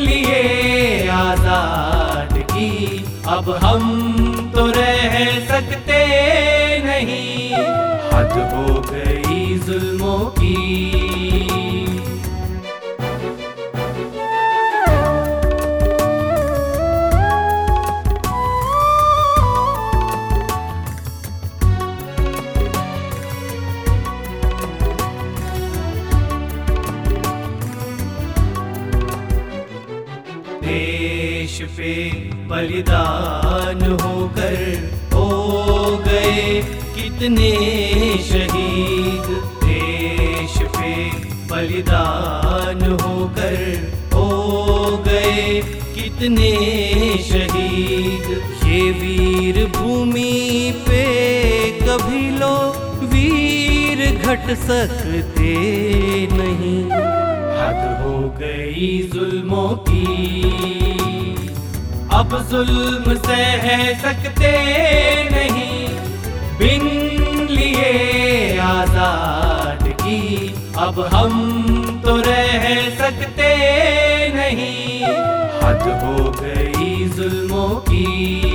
लिए 0.00 1.08
आज़ाद 1.08 2.32
की, 2.52 2.70
अब 3.28 3.50
हम 3.64 3.82
तो 4.56 4.66
रह 4.66 5.16
सकते 5.48 6.00
नहीं। 6.84 7.52
हद 8.14 8.32
हो 8.54 8.80
गई 8.90 9.58
जुल्मों 9.58 10.18
की। 10.38 11.73
बलिदान 32.64 33.80
होकर 34.02 34.54
हो 35.14 35.96
गए 35.96 36.62
कितने 36.94 37.50
शहीद। 38.18 39.26
देश 39.64 40.54
पे 40.76 40.92
बलिदान 41.50 42.80
होकर 43.02 43.58
हो 44.14 44.96
गए 45.08 45.60
कितने 45.94 46.50
शहीद। 47.22 48.32
ये 48.64 48.80
वीर 49.02 49.64
भूमि 49.76 50.72
पे 50.88 51.04
कभी 51.82 52.24
लो 52.38 52.56
वीर 53.12 54.06
घट 54.16 54.50
सकते 54.64 55.52
नहीं। 56.32 56.82
हद 57.60 57.84
हो 58.00 58.18
गई 58.40 58.98
जुल्मों 59.14 59.68
की। 59.88 60.93
अब 62.14 62.34
जुल्म 62.50 63.14
सह 63.18 63.64
सकते 64.02 64.50
नहीं। 65.30 65.88
बिन 66.58 66.84
लिए 67.50 68.58
आज़ाद 68.58 69.82
की, 70.02 70.48
अब 70.78 71.00
हम 71.14 71.32
तो 72.06 72.16
रह 72.16 72.66
सकते 72.98 73.48
नहीं। 74.34 75.02
हद 75.64 75.82
हो 76.04 76.30
गई 76.40 77.08
जुल्मों 77.08 77.68
की। 77.88 78.53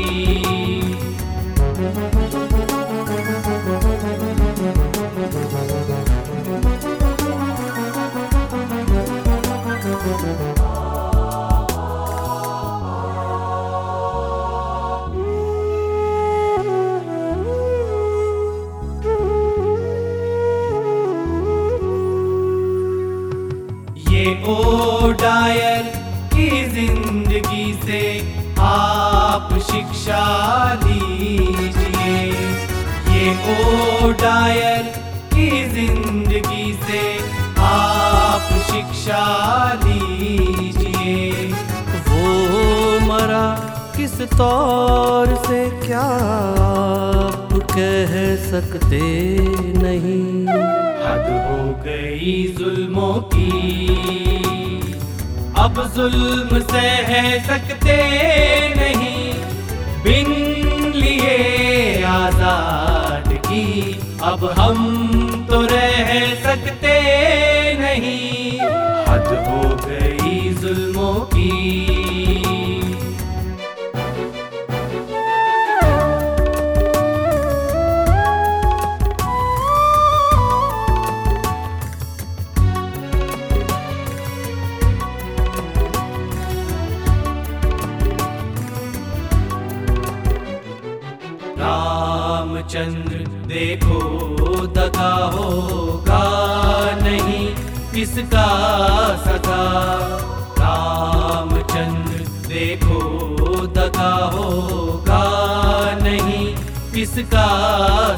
किसका 107.09 107.45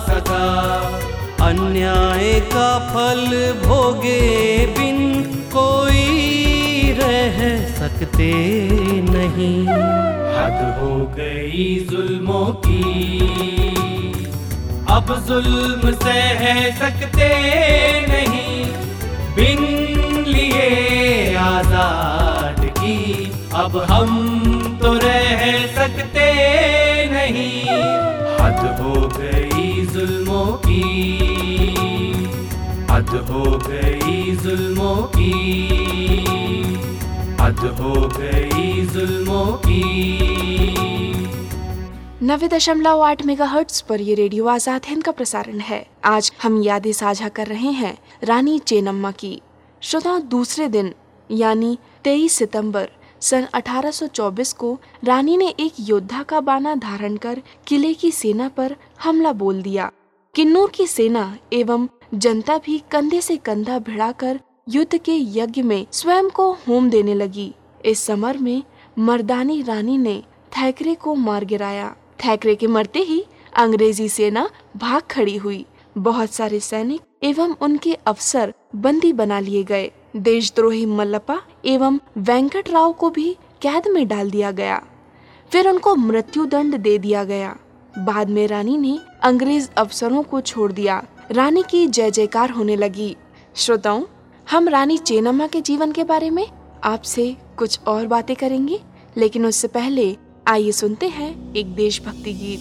सजा? 0.05 0.45
अन्याय 1.45 2.39
का 2.45 2.69
फल 2.87 3.29
भोगे 3.61 4.19
बिन 4.77 4.97
कोई 5.53 6.91
रह 6.97 7.37
सकते 7.75 8.31
नहीं। 9.07 9.55
हद 10.33 10.59
हो 10.79 10.91
गई 11.17 11.63
जुल्मों 11.91 12.45
की, 12.65 12.83
अब 14.89 15.15
जुल्म 15.27 15.91
सह 15.95 16.43
सकते 16.79 17.29
नहीं। 18.07 18.65
बिन 19.35 19.63
लिए 20.27 21.35
आज़ाद 21.37 22.65
की, 22.79 22.99
अब 23.55 23.77
हम 23.91 24.09
तो 24.83 24.93
रह 24.99 25.47
सकते 25.75 26.29
नहीं। 27.11 27.49
हद 32.91 33.09
हो 33.09 33.59
गई 33.67 34.35
की। 35.15 35.61
हो 37.63 38.07
गई 38.07 38.87
की। 39.65 39.81
नब्बे 42.23 42.47
दशमलव 42.47 43.01
आठ 43.01 43.25
मेगा 43.25 43.45
हर्ट्स 43.45 43.81
पर 43.81 44.01
ये 44.01 44.13
रेडियो 44.13 44.45
आज़ाद 44.45 44.81
हिंद 44.87 45.03
का 45.03 45.11
प्रसारण 45.11 45.59
है। 45.59 45.87
आज 46.03 46.31
हम 46.43 46.63
यादें 46.63 46.91
साझा 46.91 47.29
कर 47.29 47.47
रहे 47.47 47.71
हैं 47.71 47.97
रानी 48.23 48.59
चेनम्मा 48.59 49.11
की। 49.11 49.41
श्रोता 49.81 50.19
दूसरे 50.19 50.67
दिन, 50.67 50.93
यानी 51.31 51.77
23 52.03 52.33
सितंबर 52.33 52.89
सन 53.21 53.47
1824 53.53 54.53
को 54.53 54.79
रानी 55.03 55.37
ने 55.37 55.47
एक 55.59 55.73
योद्धा 55.79 56.23
का 56.23 56.39
बाना 56.39 56.75
धारण 56.75 57.17
कर 57.17 57.41
किले 57.67 57.93
की 57.93 58.11
सेना 58.11 58.49
पर 58.49 58.75
हमला 59.03 59.33
बोल 59.33 59.61
दिया। 59.61 59.91
किन्नूर 60.35 60.69
की 60.69 60.87
सेना 60.87 61.37
एवं 61.53 61.87
जनता 62.13 62.57
भी 62.57 62.81
कंधे 62.91 63.21
से 63.21 63.37
कंधा 63.37 63.79
भिड़ाकर 63.79 64.39
युद्ध 64.69 64.97
के 64.97 65.17
यज्ञ 65.39 65.61
में 65.61 65.85
स्वयं 65.91 66.29
को 66.29 66.51
होम 66.67 66.89
देने 66.89 67.13
लगी। 67.13 67.53
इस 67.85 67.99
समर 67.99 68.37
में 68.37 68.63
मर्दानी 68.99 69.61
रानी 69.61 69.97
ने 69.97 70.23
थैकरे 70.51 70.95
को 70.95 71.15
मार 71.15 71.45
गिराया। 71.45 71.95
थैकरे 72.25 72.55
के 72.55 72.67
मरते 72.67 72.99
ही 72.99 73.25
अंग्रेज़ी 73.55 74.09
सेना 74.09 74.49
भाग 74.77 75.01
खड़ी 75.01 75.37
हुई। 75.37 75.65
बहुत 75.97 76.31
सारे 76.31 76.59
सैनिक 76.59 77.01
एवं 77.23 77.55
उनके 77.61 77.93
अफसर 77.93 78.53
बंदी 78.75 79.13
बना 79.13 79.39
लिए 79.39 79.63
गए। 79.63 79.91
देशद्रोही 80.15 80.85
मल्लपा 80.85 81.41
एवं 81.65 81.99
वेंकट 82.17 82.69
राव 82.69 82.93
को 82.93 83.09
भी 83.09 83.33
कैद 83.61 83.87
में 83.87 84.07
डाल 84.07 84.31
दिया 84.31 84.51
गया। 84.51 84.83
फिर 85.51 85.69
उनको 85.69 85.95
मृत्यु 85.95 86.45
दंड 86.45 86.77
दे 86.77 86.97
दिया 86.97 87.23
गया। 87.23 87.55
बाद 87.97 88.29
में 88.29 88.47
रानी 88.47 88.77
ने 88.77 88.99
अंग्रेज़ 89.23 89.69
अफसरों 89.77 90.23
को 90.23 90.41
छोड़ 90.41 90.71
दिया। 90.71 91.03
रानी 91.31 91.63
की 91.69 91.87
जय 91.87 92.11
जयकार 92.11 92.49
होने 92.49 92.75
लगी। 92.75 93.15
श्रोताओं, 93.55 94.03
हम 94.51 94.69
रानी 94.69 94.97
चेनम्मा 94.97 95.47
के 95.47 95.61
जीवन 95.61 95.91
के 95.91 96.03
बारे 96.03 96.29
में 96.29 96.47
आपसे 96.83 97.37
कुछ 97.57 97.79
और 97.87 98.07
बातें 98.07 98.35
करेंगे, 98.35 98.79
लेकिन 99.17 99.45
उससे 99.45 99.67
पहले 99.67 100.17
आइए 100.47 100.71
सुनते 100.71 101.07
हैं 101.07 101.53
एक 101.53 101.75
देशभक्ति 101.75 102.33
गीत। 102.33 102.59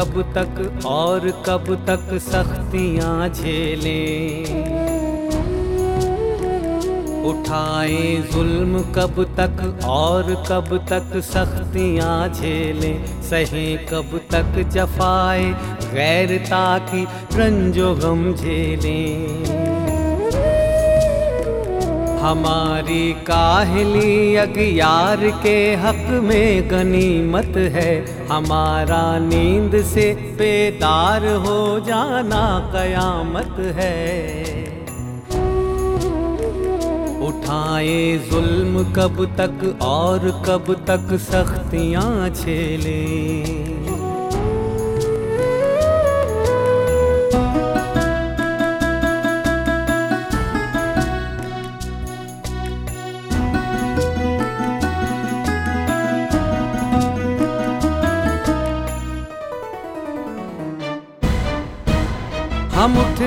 कब 0.00 0.22
तक 0.36 0.86
और 0.86 1.20
कब 1.46 1.66
तक 1.88 2.18
सख्तियाँ 2.18 3.28
झेलें? 3.28 4.44
उठाए 7.24 8.16
जुल्म 8.32 8.80
कब 8.94 9.22
तक 9.40 9.84
और 9.84 10.32
कब 10.48 10.76
तक 10.92 11.20
सख्तियाँ 11.24 12.28
झेलें? 12.28 13.04
सहे 13.22 13.76
कब 13.90 14.20
तक 14.30 14.58
जफाए 14.68 15.44
गैरता 15.94 16.78
की 16.78 17.04
रंजो 17.32 17.94
गम 17.94 18.32
झेलें? 18.34 19.44
हमारी 22.20 23.12
काहली 23.12 24.36
अगियार 24.36 25.20
के 25.42 25.74
हक 25.74 25.99
में 26.10 26.70
गनीमत 26.70 27.56
है। 27.56 27.92
हमारा 28.26 29.18
नींद 29.18 29.82
से 29.82 30.14
बेदार 30.14 31.26
हो 31.26 31.80
जाना 31.80 32.70
कयामत 32.72 33.56
है। 33.76 34.40
उठाए 37.28 38.20
जुल्म 38.32 38.84
कब 38.92 39.24
तक 39.40 39.78
और 39.82 40.42
कब 40.46 40.74
तक 40.86 41.16
सख्तियाँ 41.16 42.30
झेले 42.30 43.00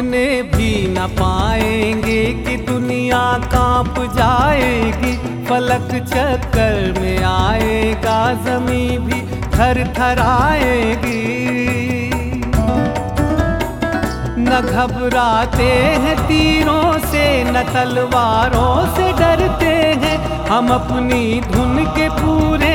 उठने 0.03 0.41
भी 0.43 0.87
न 0.87 1.07
पाएँगे 1.15 2.23
कि 2.43 2.55
दुनिया 2.57 3.21
काँप 3.45 3.95
जाएगी। 4.15 5.13
फलक 5.45 5.89
चक्कर 6.03 6.99
में 6.99 7.23
आएगा 7.23 8.17
जमी 8.43 8.97
भी 8.97 9.21
थर 9.53 9.79
थर 9.97 10.19
आएगी। 10.19 11.21
न 14.39 14.61
घबराते 14.65 15.71
हैं 16.03 16.17
तीरों 16.27 16.99
से, 17.07 17.25
न 17.43 17.63
तलवारों 17.73 18.75
से 18.95 19.11
डरते 19.13 19.75
हैं। 20.03 20.17
हम 20.47 20.69
अपनी 20.69 21.41
धुन 21.51 21.83
के 21.95 22.09
पूरे 22.19 22.72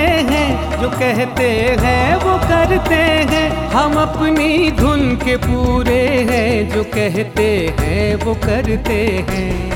जो 0.79 0.91
कहते 0.91 1.49
हैं, 1.81 2.17
वो 2.17 2.39
करते 2.39 3.03
हैं। 3.31 3.51
हम 3.69 3.95
अपनी 3.95 4.71
धुन 4.71 5.17
के 5.17 5.37
पूरे 5.37 6.01
हैं, 6.31 6.71
जो 6.71 6.85
कहते 6.85 7.49
हैं, 7.81 8.15
वो 8.15 8.35
करते 8.35 9.01
हैं। 9.31 9.69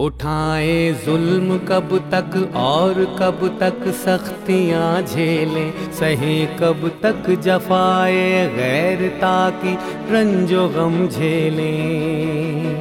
उठाए 0.00 0.92
जुल्म 1.06 1.58
कब 1.58 1.90
तक 2.14 2.56
और 2.56 2.94
कब 3.18 3.56
तक 3.60 3.88
सख्तियाँ 3.88 5.02
झेलें। 5.02 5.92
सहे 5.92 6.46
कब 6.46 6.90
तक 7.02 7.30
जफाए 7.40 8.50
गैर 8.56 9.08
ताकि 9.08 9.78
रंजो 10.12 10.68
गम 10.68 11.08
झेलें। 11.08 12.73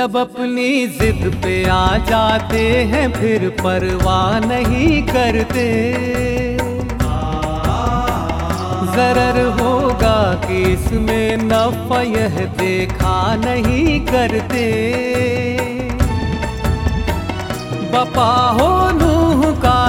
जब 0.00 0.16
अपनी 0.16 0.86
जिद 0.86 1.40
पे 1.44 1.54
आ 1.68 1.96
जाते 1.96 2.60
हैं, 2.84 3.12
फिर 3.12 3.48
परवाह 3.48 4.38
नहीं 4.40 5.02
करते। 5.02 5.64
जरर 8.94 9.40
होगा 9.60 10.34
कि 10.34 10.62
इसमें 10.62 11.36
नफा 11.36 12.00
यह 12.00 12.38
देखा 12.46 13.36
नहीं 13.36 14.00
करते। 14.06 14.64
बपा 17.92 18.32
हो 18.50 18.70
नूह 18.90 19.50
का 19.60 19.80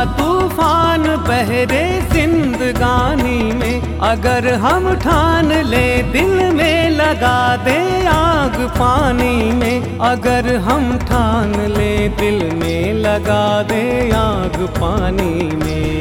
तूफ़ान 0.52 1.04
बहरे 1.28 1.86
जिंदगानी 2.14 3.52
में, 3.52 4.00
अगर 4.00 4.48
हम 4.54 4.94
ठान 4.96 5.52
ले, 5.66 5.86
दिल 6.04 6.34
में 6.54 6.90
लगा 6.90 7.56
दे 7.56 7.78
आग 8.08 8.58
पानी 8.78 9.52
में, 9.52 10.00
अगर 10.00 10.56
हम 10.58 10.98
ठान 10.98 11.56
ले, 11.78 12.10
दिल 12.20 12.44
में 12.56 12.94
लगा 12.94 13.64
दे 13.64 14.12
आग 14.12 14.60
पानी 14.80 15.56
में। 15.56 16.01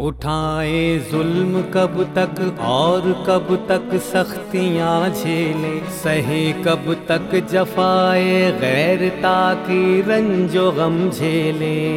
उठाए 0.00 0.98
जुल्म 1.12 1.62
कब 1.62 2.12
तक 2.18 2.58
और 2.60 3.00
कब 3.00 3.66
तक 3.68 3.96
सख्तियाँ 3.98 5.10
झेले? 5.10 5.90
सहे 5.90 6.52
कब 6.52 7.06
तक 7.08 7.48
जफाए 7.52 8.52
गैर 8.60 9.08
ताकि 9.08 10.04
रंजो 10.08 10.72
गम 10.72 11.10
झेले? 11.10 11.90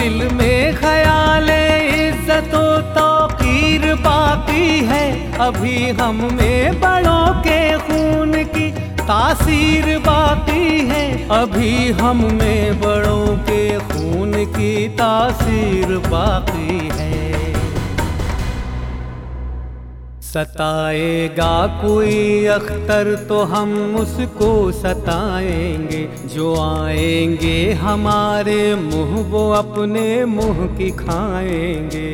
दिल 0.00 0.28
में 0.32 0.74
ख्याल 0.76 1.48
इज्जतो 1.50 2.80
तौकीर 2.80 3.94
बाकी 3.94 4.78
है। 4.84 5.36
अभी 5.38 5.90
हम 5.90 6.28
में 6.32 6.80
बड़ों 6.80 7.26
के 7.42 7.60
खून 7.78 8.32
की 8.44 8.70
तासीर 9.00 9.98
बाकी 9.98 10.78
है। 10.88 11.28
अभी 11.30 11.92
हम 11.92 12.16
में 12.32 12.80
बड़ों 12.80 13.36
के 13.36 13.78
खून 13.78 14.32
की 14.56 14.88
तासीर 14.88 15.86
बाकी 15.86 16.39
सताएगा 20.30 21.54
कोई 21.82 22.44
अख्तर 22.46 23.14
तो 23.28 23.38
हम 23.44 23.72
उसको 23.96 24.50
सताएँगे। 24.72 26.02
जो 26.34 26.54
आएँगे 26.56 27.72
हमारे 27.72 28.74
मुँह, 28.74 29.16
वो 29.30 29.50
अपने 29.50 30.24
मुँह 30.24 30.66
की 30.76 30.90
खाएँगे। 30.90 32.12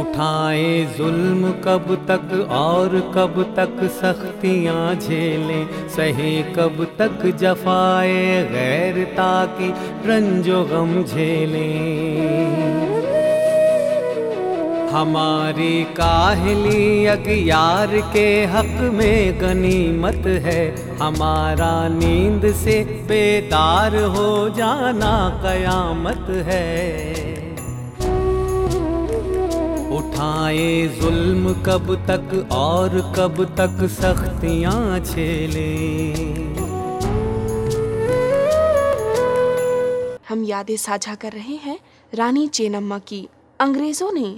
उठाए 0.00 0.66
जुल्म 0.98 1.52
कब 1.64 1.86
तक 2.10 2.34
और 2.50 2.98
कब 3.14 3.42
तक 3.56 3.88
सख्तियाँ 3.92 4.94
झेलें। 4.94 5.88
सहे 5.88 6.42
कब 6.52 6.86
तक 6.98 7.26
जफाए 7.36 8.42
गैर 8.52 9.04
ताकि 9.16 9.72
रंजो 10.08 10.64
गम 10.64 11.02
झेलें। 11.04 12.89
हमारी 14.90 15.82
काहली 15.96 17.06
अगियार 17.06 17.90
के 18.12 18.26
हक 18.46 18.72
में 18.94 19.40
गनीमत 19.40 20.26
है। 20.44 20.62
हमारा 20.98 21.72
नींद 21.88 22.52
से 22.54 22.82
बेदार 23.08 23.96
हो 24.14 24.48
जाना 24.48 25.12
कयामत 25.42 26.26
है। 26.46 26.68
उठाए 29.96 30.66
जुल्म 31.00 31.54
कब 31.62 31.94
तक 32.10 32.48
और 32.52 33.00
कब 33.16 33.44
तक 33.56 33.86
सख्तियाँ 33.90 35.00
झेलें 35.00 36.50
हम 40.28 40.44
यादें 40.44 40.76
साझा 40.76 41.14
कर 41.14 41.32
रहे 41.32 41.56
हैं 41.64 41.78
रानी 42.12 42.46
चेनम्मा 42.48 42.98
की। 42.98 43.28
अंग्रेज़ों 43.60 44.12
ने 44.12 44.28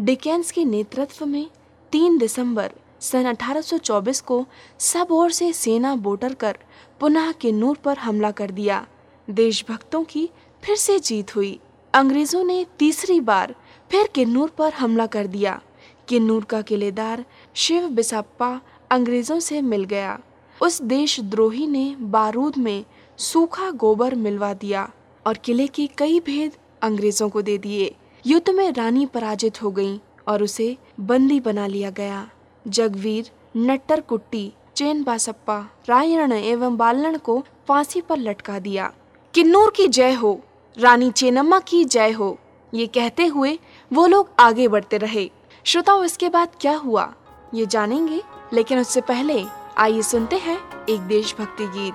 डिकेंस 0.00 0.50
के 0.50 0.64
नेतृत्व 0.64 1.26
में 1.26 1.46
3 1.92 2.18
दिसंबर 2.18 2.72
सन 3.00 3.26
1824 3.26 4.20
को 4.20 4.46
सब 4.78 5.08
ओर 5.10 5.30
से 5.30 5.52
सेना 5.52 5.94
बोटर 5.96 6.34
कर 6.34 6.58
पुनः 7.00 7.32
किन्नूर 7.32 7.76
पर 7.76 7.98
हमला 7.98 8.30
कर 8.30 8.50
दिया। 8.50 8.86
देशभक्तों 9.30 10.04
की 10.04 10.28
फिर 10.62 10.76
से 10.76 10.98
जीत 10.98 11.36
हुई। 11.36 11.60
अंग्रेज़ों 11.94 12.44
ने 12.44 12.66
तीसरी 12.78 13.20
बार 13.20 13.54
फिर 13.90 14.06
किन्नूर 14.06 14.48
पर 14.48 14.72
हमला 14.72 15.06
कर 15.06 15.26
दिया। 15.26 15.60
किन्नूर 16.08 16.44
का 16.44 16.62
किलेदार 16.62 17.24
शिव 17.54 17.88
बिसाप्पा 17.88 18.60
अंग्रेज़ों 18.90 19.40
से 19.40 19.60
मिल 19.60 19.84
गया। 19.84 20.18
उस 20.62 20.82
देशद्रोही 20.82 21.66
ने 21.66 21.96
बारूद 22.00 22.58
में 22.58 22.84
सूखा 23.18 23.70
गोबर 23.70 24.14
मिलवा 24.14 24.54
दिया 24.54 24.90
और 25.26 25.36
किले 25.36 25.66
के 25.66 25.86
कई 25.86 26.20
भेद 26.20 26.52
अंग्रेज़ों 26.82 27.28
को 27.28 27.42
दे 27.42 27.58
दिए। 27.58 27.94
युद्ध 28.26 28.50
में 28.50 28.72
रानी 28.72 29.06
पराजित 29.06 29.62
हो 29.62 29.70
गईं 29.70 29.98
और 30.28 30.42
उसे 30.42 30.76
बंदी 31.00 31.40
बना 31.40 31.66
लिया 31.66 31.90
गया। 31.90 32.30
जगवीर, 32.68 33.30
नट्टर 33.56 34.00
कुट्टी, 34.00 34.52
चेन 34.76 35.02
बासप्पा 35.04 35.58
रायण 35.88 36.32
एवं 36.32 36.76
बालन 36.76 37.16
को 37.16 37.44
फांसी 37.68 38.00
पर 38.00 38.16
लटका 38.16 38.58
दिया। 38.58 38.92
किन्नूर 39.34 39.72
की 39.76 39.88
जय 39.88 40.12
हो, 40.12 40.40
रानी 40.78 41.10
चेनम्मा 41.10 41.58
की 41.58 41.84
जय 41.84 42.10
हो, 42.10 42.38
ये 42.74 42.86
कहते 42.86 43.26
हुए 43.26 43.58
वो 43.92 44.06
लोग 44.06 44.30
आगे 44.38 44.68
बढ़ते 44.68 44.98
रहे। 44.98 45.30
श्रोताओं, 45.64 46.04
इसके 46.04 46.28
बाद 46.28 46.48
क्या 46.60 46.76
हुआ? 46.76 47.12
ये 47.54 47.66
जानेंगे, 47.66 48.22
लेकिन 48.52 48.78
उससे 48.78 49.00
पहले 49.00 49.44
आइए 49.78 50.02
सुनते 50.02 50.36
हैं 50.36 50.58
एक 50.88 51.00
देशभक्ति 51.00 51.66
गीत। 51.66 51.94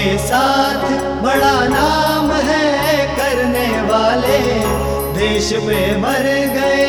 के 0.00 0.18
साथ 0.18 0.84
बड़ा 1.22 1.56
नाम 1.68 2.30
है 2.32 3.06
करने 3.16 3.66
वाले। 3.82 4.38
देश 5.18 5.52
पे 5.52 5.80
मर 5.96 6.28
गए। 6.54 6.86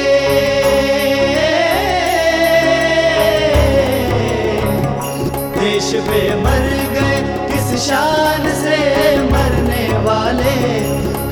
देश 5.59 5.91
पे 6.07 6.21
मर 6.35 6.69
गए 6.93 7.19
किस 7.51 7.75
शान 7.83 8.47
से 8.53 8.79
मरने 9.25 9.87
वाले। 10.07 10.55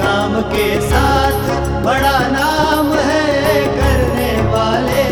काम 0.03 0.41
के 0.51 0.69
साथ 0.81 1.39
बड़ा 1.85 2.19
नाम 2.27 2.93
है 3.09 3.63
करने 3.79 4.31
वाले। 4.51 5.07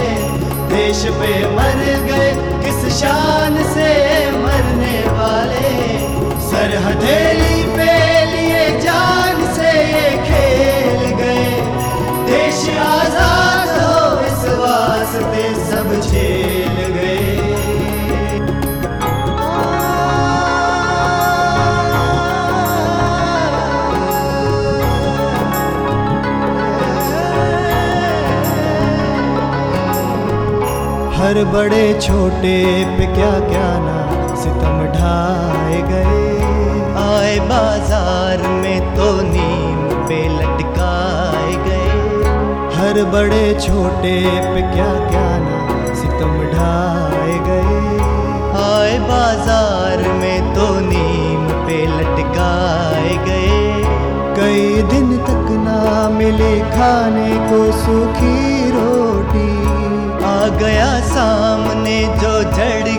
देश 0.76 1.06
पे 1.22 1.34
मर 1.56 1.82
गए 2.10 2.32
किस 2.66 2.94
शान 3.00 3.56
से 3.64 3.67
सरहदेली 6.58 7.58
पे 7.74 7.96
लिए 8.30 8.62
जान 8.84 9.42
से 9.56 9.72
ये 9.72 10.08
खेल 10.28 11.02
गए। 11.20 11.44
देश 12.30 12.62
आज़ाद 12.86 13.74
हो 13.82 14.00
इस 14.30 14.42
वास्ते 14.62 15.44
सब 15.68 15.94
झेल 16.00 16.80
गए। 16.96 17.20
हर 31.20 31.44
बड़े 31.54 31.86
छोटे 32.02 32.58
पे 32.98 33.14
क्या 33.16 33.32
क्या 33.48 33.70
ना 33.86 33.96
सितम 34.42 34.86
गए 34.98 35.67
बाज़ार 37.40 38.42
में 38.62 38.96
तो 38.96 39.08
नीम 39.24 39.80
पे 40.08 40.18
लटकाए 40.30 41.54
गए। 41.66 41.90
हर 42.78 43.04
बड़े 43.12 43.46
छोटे 43.60 44.16
पे 44.46 44.62
क्या 44.74 44.92
क्या 45.08 45.28
ना 45.40 45.58
सितम 45.96 46.36
ढाए 46.54 47.38
गए। 47.48 47.80
आए 48.62 48.98
बाज़ार 49.10 50.08
में 50.14 50.54
तो 50.56 50.68
नीम 50.82 51.48
पे 51.68 51.80
लटकाए 51.88 53.16
गए। 53.28 53.60
कई 54.40 54.82
दिन 54.92 55.18
तक 55.28 55.52
ना 55.60 56.08
मिले 56.10 56.54
खाने 56.72 57.32
को 57.50 57.62
सूखी 57.80 58.72
रोटी। 58.72 59.50
आ 60.28 60.38
गया 60.60 60.90
सामने 61.08 62.00
जो 62.22 62.34
जड़ 62.52 62.96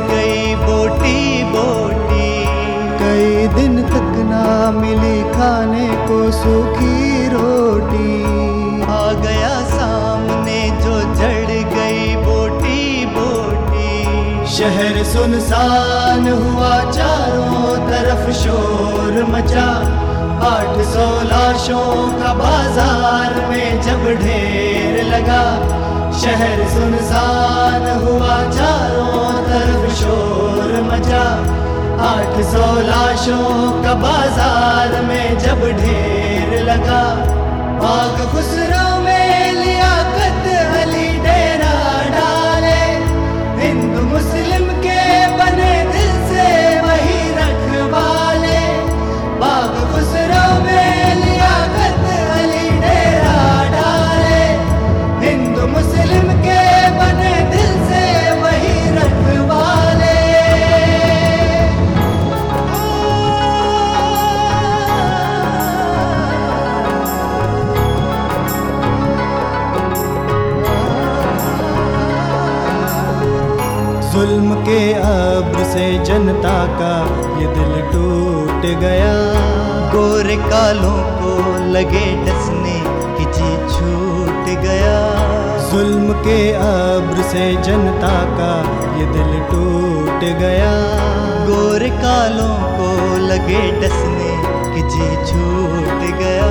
सूखी 6.33 7.29
रोटी। 7.29 8.11
आ 8.85 9.05
गया 9.22 9.55
सामने 9.70 10.59
जो 10.83 10.97
जड़ 11.20 11.53
गई 11.74 12.16
बोटी 12.24 12.81
बोटी। 13.14 14.47
शहर 14.57 15.03
सुनसान 15.05 16.29
हुआ 16.29 16.74
चारों 16.91 17.76
तरफ़ 17.89 18.31
शोर 18.41 19.14
मचा। 19.31 19.68
आठ 20.49 20.74
सौ 20.87 21.07
लाशों 21.29 21.91
का 22.18 22.33
बाज़ार 22.35 23.33
में 23.51 23.81
जब 23.83 24.03
ढेर 24.22 25.03
लगा। 25.05 25.45
शहर 26.20 26.59
सुनसान 26.68 27.85
हुआ 28.05 28.37
चारों 28.51 29.33
तरफ़ 29.49 29.85
शोर 30.01 30.70
मचा। 30.91 31.24
आठ 32.07 32.35
सौ 32.47 32.66
लाशों 32.89 33.49
का 33.85 33.95
बाज़ार 34.03 34.91
में 35.05 35.39
जब 35.39 35.61
ढेर 35.81 36.07
लगा। 36.68 37.02
आग 37.88 38.18
खुसरो 38.32 38.57
से 75.79 75.89
जनता 76.05 76.57
का 76.76 76.95
ये 77.41 77.47
दिल 77.47 77.74
टूट 77.91 78.64
गया। 78.81 79.11
गोरे 79.91 80.37
कालों 80.37 80.97
को 81.18 81.35
लगे 81.72 82.07
डसने 82.24 82.79
कि 83.18 83.26
जी 83.37 83.51
छूट 83.74 84.49
गया। 84.64 84.97
जुल्म 85.68 86.16
के 86.24 86.39
अब्र 86.61 87.22
से 87.22 87.45
जनता 87.62 88.16
का 88.33 88.51
ये 88.99 89.07
दिल 89.12 89.31
टूट 89.51 90.24
गया। 90.41 90.72
गोरे 91.47 91.91
कालों 91.99 92.57
को 92.72 92.91
लगे 93.26 93.62
डसने 93.81 94.33
कि 94.72 94.83
जी 94.89 95.09
छूट 95.31 96.03
गया। 96.18 96.51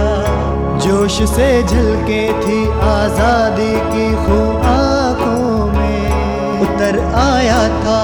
जोश 0.86 1.22
से 1.32 1.50
झलके 1.64 2.22
थी 2.46 2.62
आज़ादी 2.92 3.74
की 3.92 4.08
खूब 4.24 4.66
आँखों 4.72 5.68
में। 5.76 6.62
उतर 6.62 7.00
आया 7.26 7.62
था 7.84 8.00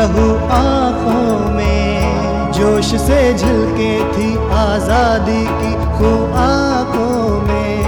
लहू 0.00 0.26
आँखों 0.56 1.54
में। 1.54 2.52
जोश 2.52 2.90
से 3.00 3.18
झलके 3.34 3.90
थी 4.12 4.28
आज़ादी 4.58 5.42
की 5.56 5.72
खूब 5.96 6.36
आँखों 6.42 7.40
में। 7.48 7.82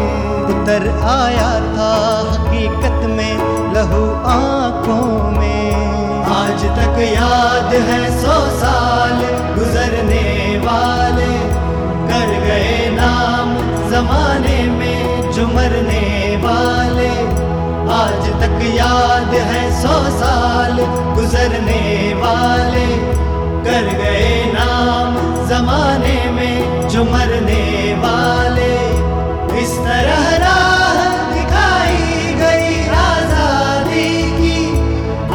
उतर 0.55 0.85
आया 1.13 1.53
था 1.69 1.93
हकीकत 2.27 3.07
में 3.13 3.39
लहू 3.75 4.03
आँखों 4.33 5.07
में। 5.39 6.25
आज 6.35 6.65
तक 6.79 7.01
याद 7.07 7.75
है 7.89 8.01
सौ 8.21 8.39
साल 8.59 9.25
गुजरने 9.57 10.27
वाले। 10.67 11.33
कर 12.13 12.35
गए 12.45 12.91
नाम 12.97 13.57
जमाने 13.91 14.61
में 14.77 15.33
जो 15.33 15.47
मरने 15.49 16.37
वाले। 16.45 17.11
आज 17.93 18.26
तक 18.43 18.59
याद 18.74 19.34
है 19.49 19.62
सौ 19.80 19.97
साल 20.12 20.76
गुजरने 21.16 21.82
वाले। 22.20 22.86
कर 23.66 23.88
गए 23.99 24.30
नाम 24.55 25.16
जमाने 25.49 26.18
में 26.36 26.88
जो 26.88 27.05
मरने 27.05 27.66
वाले। 28.05 28.70
इस 29.62 29.74
तरह 29.78 30.24
राह 30.45 31.01
दिखाई 31.34 32.32
गई 32.40 32.72
आज़ादी 33.03 34.09
की। 34.38 34.57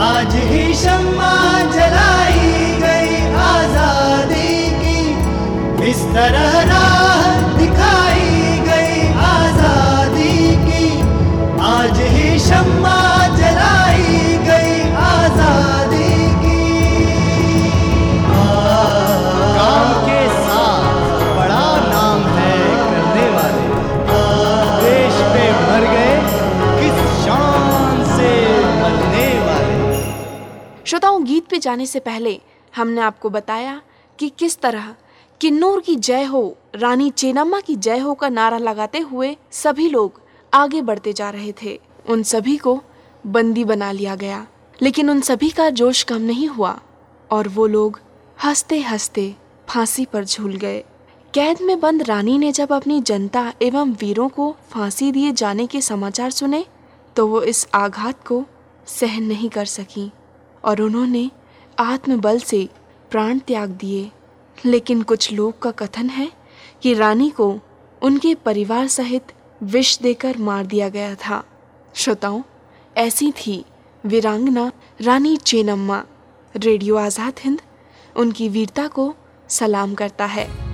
आज 0.08 0.36
ही 0.52 0.64
शम्मा 0.82 1.34
जलाई 1.76 2.52
गई 2.82 3.22
आज़ादी 3.44 4.52
की। 4.82 5.90
इस 5.92 6.04
तरह 6.16 6.60
जाने 31.56 31.86
से 31.86 32.00
पहले 32.00 32.42
हमने 32.76 33.02
आपको 33.02 33.30
बताया 33.30 33.82
कि 34.20 34.30
किस 34.30 34.60
तरह 34.60 34.96
किन्नौर 35.42 35.82
की 35.82 35.96
जय 35.96 36.24
हो, 36.24 36.58
रानी 36.76 37.10
चेन्नम्मा 37.10 37.60
की 37.60 37.76
जय 37.76 37.98
हो 37.98 38.14
का 38.14 38.30
नारा 38.30 38.58
लगाते 38.58 39.00
हुए 39.00 39.38
सभी 39.52 39.90
लोग 39.90 40.22
आगे 40.54 40.82
बढ़ते 40.82 41.14
जा 41.14 41.30
रहे 41.30 41.54
थे। 41.64 41.82
उन 42.10 42.24
सभी 42.24 42.58
को 42.58 42.82
बंदी 43.28 43.64
बना 43.64 43.92
लिया 43.92 44.16
गया। 44.16 44.48
लेकिन 44.82 45.10
उन 45.10 45.22
सभी 45.22 45.50
का 45.50 45.70
जोश 45.70 46.04
कम 46.04 46.22
नहीं 46.22 46.48
हुआ 46.48 46.80
और 47.32 47.48
वो 47.48 47.68
लोग 47.68 48.00
हँसते 48.44 48.80
हँसते 48.82 49.36
फांसी 49.70 50.06
पर 50.06 50.26
झूल 50.26 50.56
गए। 50.56 50.84
कैद 51.34 51.62
में 51.62 51.80
बंद 51.80 52.04
रानी 52.04 52.38
ने 52.38 52.52
जब 52.52 52.72
अपनी 52.72 53.02
जनता 53.02 53.54
एवं 53.62 53.94
वीरों 53.94 54.30
को 54.30 54.56
फांसी 54.70 55.12
दिए 55.12 55.32
जाने 55.32 55.68
के 55.68 55.82
समाचार 55.82 56.32
सुने 56.32 56.66
तो 57.16 57.28
वो 57.28 57.42
इस 57.42 57.68
आघात 57.74 58.28
को 58.28 58.46
सहन 58.88 59.24
नहीं 59.24 59.50
कर 59.50 59.66
सकी। 59.66 60.12
और 60.68 60.82
उन्होंने 60.82 61.30
आत्मबल 61.80 62.40
से 62.40 62.68
प्राण 63.12 63.40
त्याग 63.40 63.70
दिए। 63.72 64.10
लेकिन 64.58 65.02
कुछ 65.02 65.32
लोग 65.32 65.62
का 65.62 65.72
कथन 65.72 66.10
है 66.10 66.32
कि 66.82 66.94
रानी 66.94 67.30
को 67.30 67.60
उनके 68.02 68.34
परिवार 68.36 68.88
सहित 68.88 69.32
विष 69.64 69.98
देकर 70.00 70.38
मार 70.38 70.66
दिया 70.66 70.90
गया 70.90 71.16
था। 71.16 71.44
श्रोताओं, 71.96 72.42
ऐसी 72.96 73.32
थी 73.32 73.64
वीरांगना 74.04 74.72
रानी 75.02 75.36
चेनम्मा 75.38 76.04
रेडियो 76.56 76.96
आज़ाद 76.96 77.40
हिंद, 77.40 77.62
उनकी 78.16 78.50
वीरता 78.50 78.88
को 78.88 79.14
सलाम 79.50 79.94
करता 79.94 80.26
है। 80.26 80.67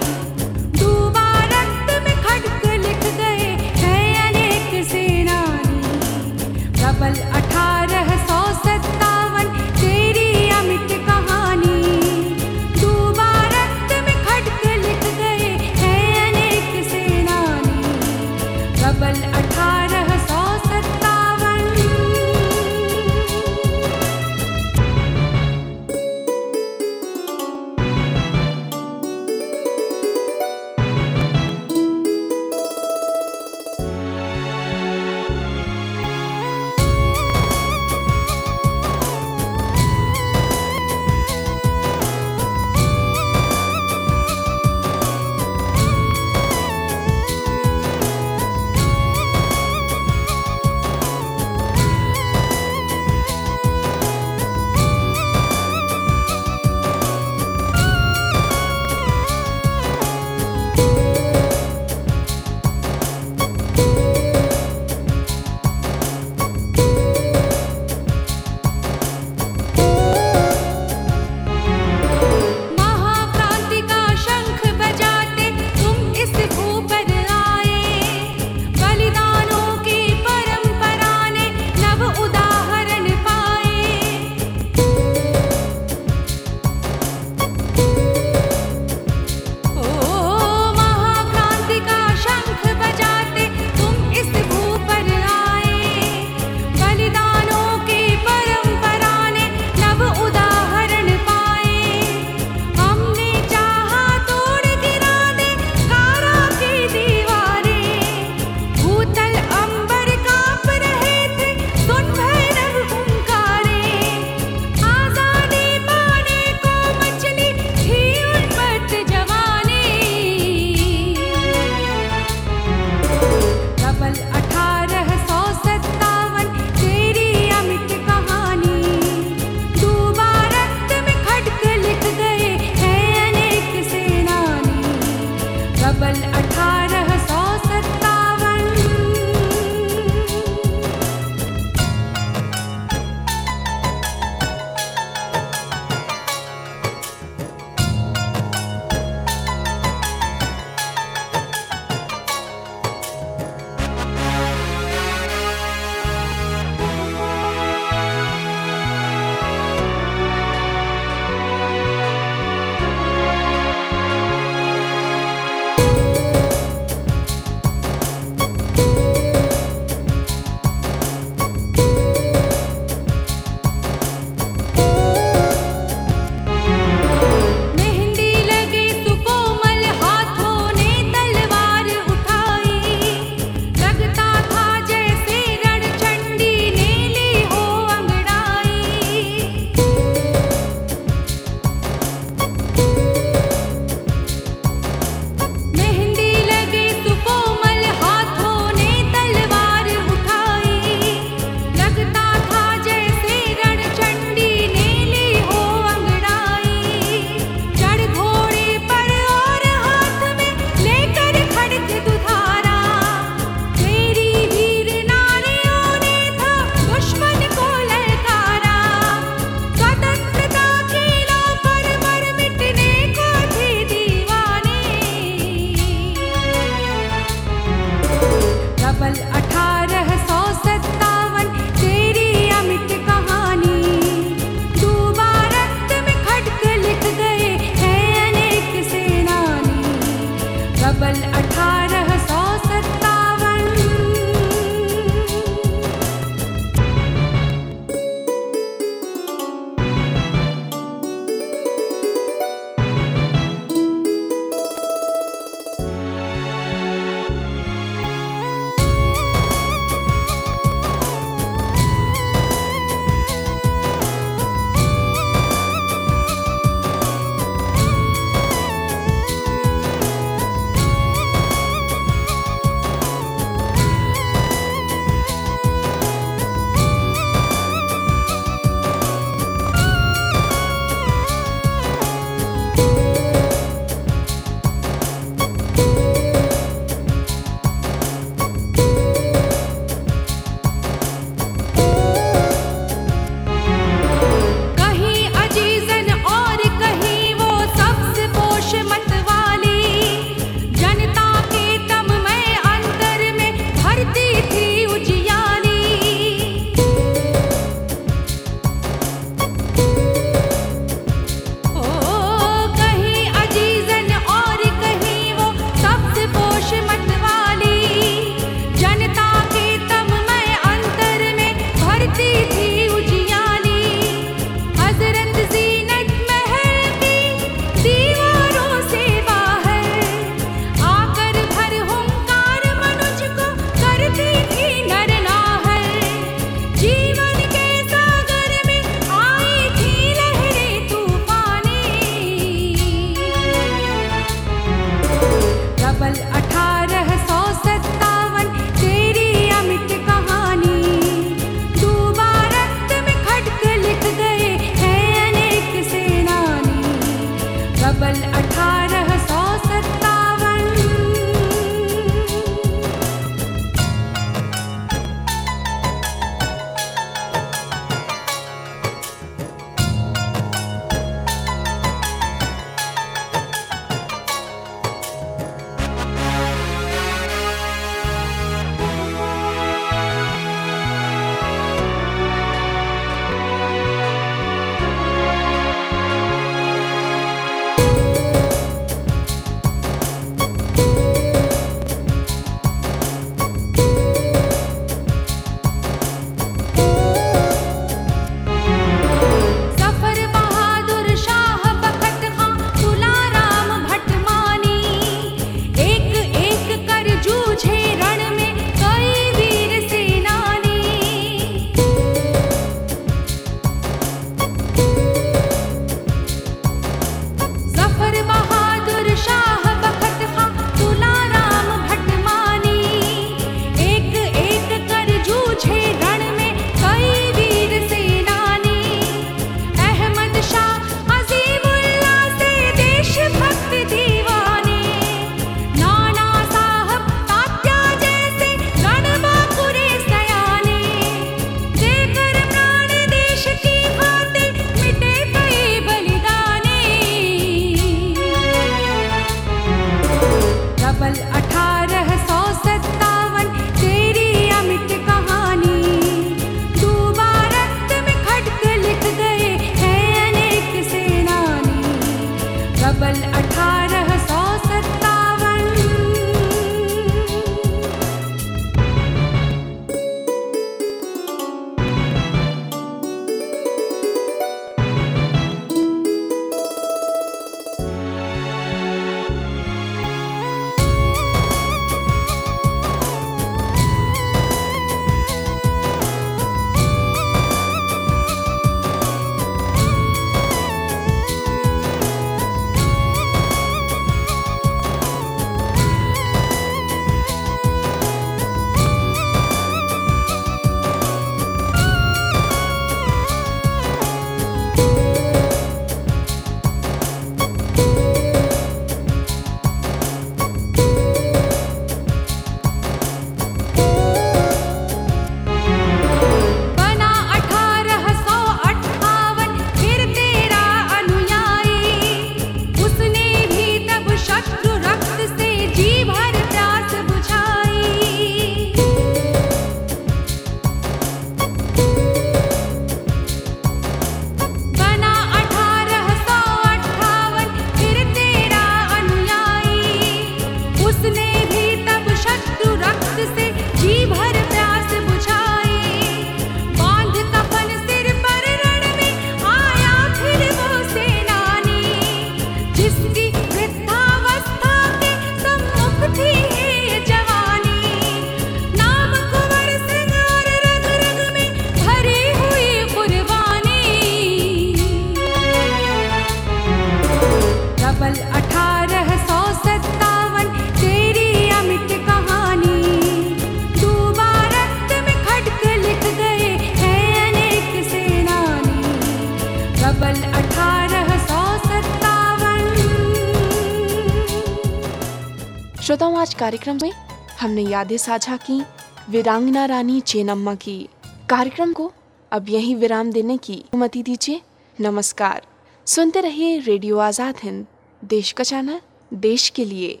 कार्यक्रम 586.46 586.78
में 586.82 586.92
हमने 587.40 587.62
यादें 587.62 587.96
साझा 587.96 588.36
की, 588.36 588.62
वीरांगना 589.10 589.64
रानी 589.64 590.00
चेनम्मा 590.00 590.54
की। 590.54 590.88
कार्यक्रम 591.30 591.72
को 591.72 591.92
अब 592.32 592.48
यहीं 592.48 592.76
विराम 592.76 593.10
देने 593.12 593.36
की 593.36 593.54
अनुमति 593.54 594.02
दीजिए। 594.02 594.40
नमस्कार। 594.80 595.42
सुनते 595.86 596.20
रहिए 596.20 596.58
रेडियो 596.58 596.98
आज़ाद 596.98 597.34
हिंद, 597.42 597.66
देश 598.04 598.32
का 598.32 598.44
चैनल, 598.44 598.80
देश 599.14 599.48
के 599.48 599.64
लिए। 599.64 600.00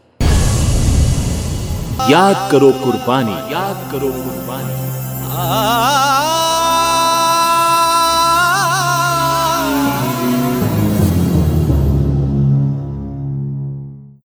याद 2.10 2.48
करो 2.52 2.72
कुर्बानी। 2.72 3.52
याद 3.52 3.92
करो 3.92 4.12
कुर्बानी। 4.12 4.74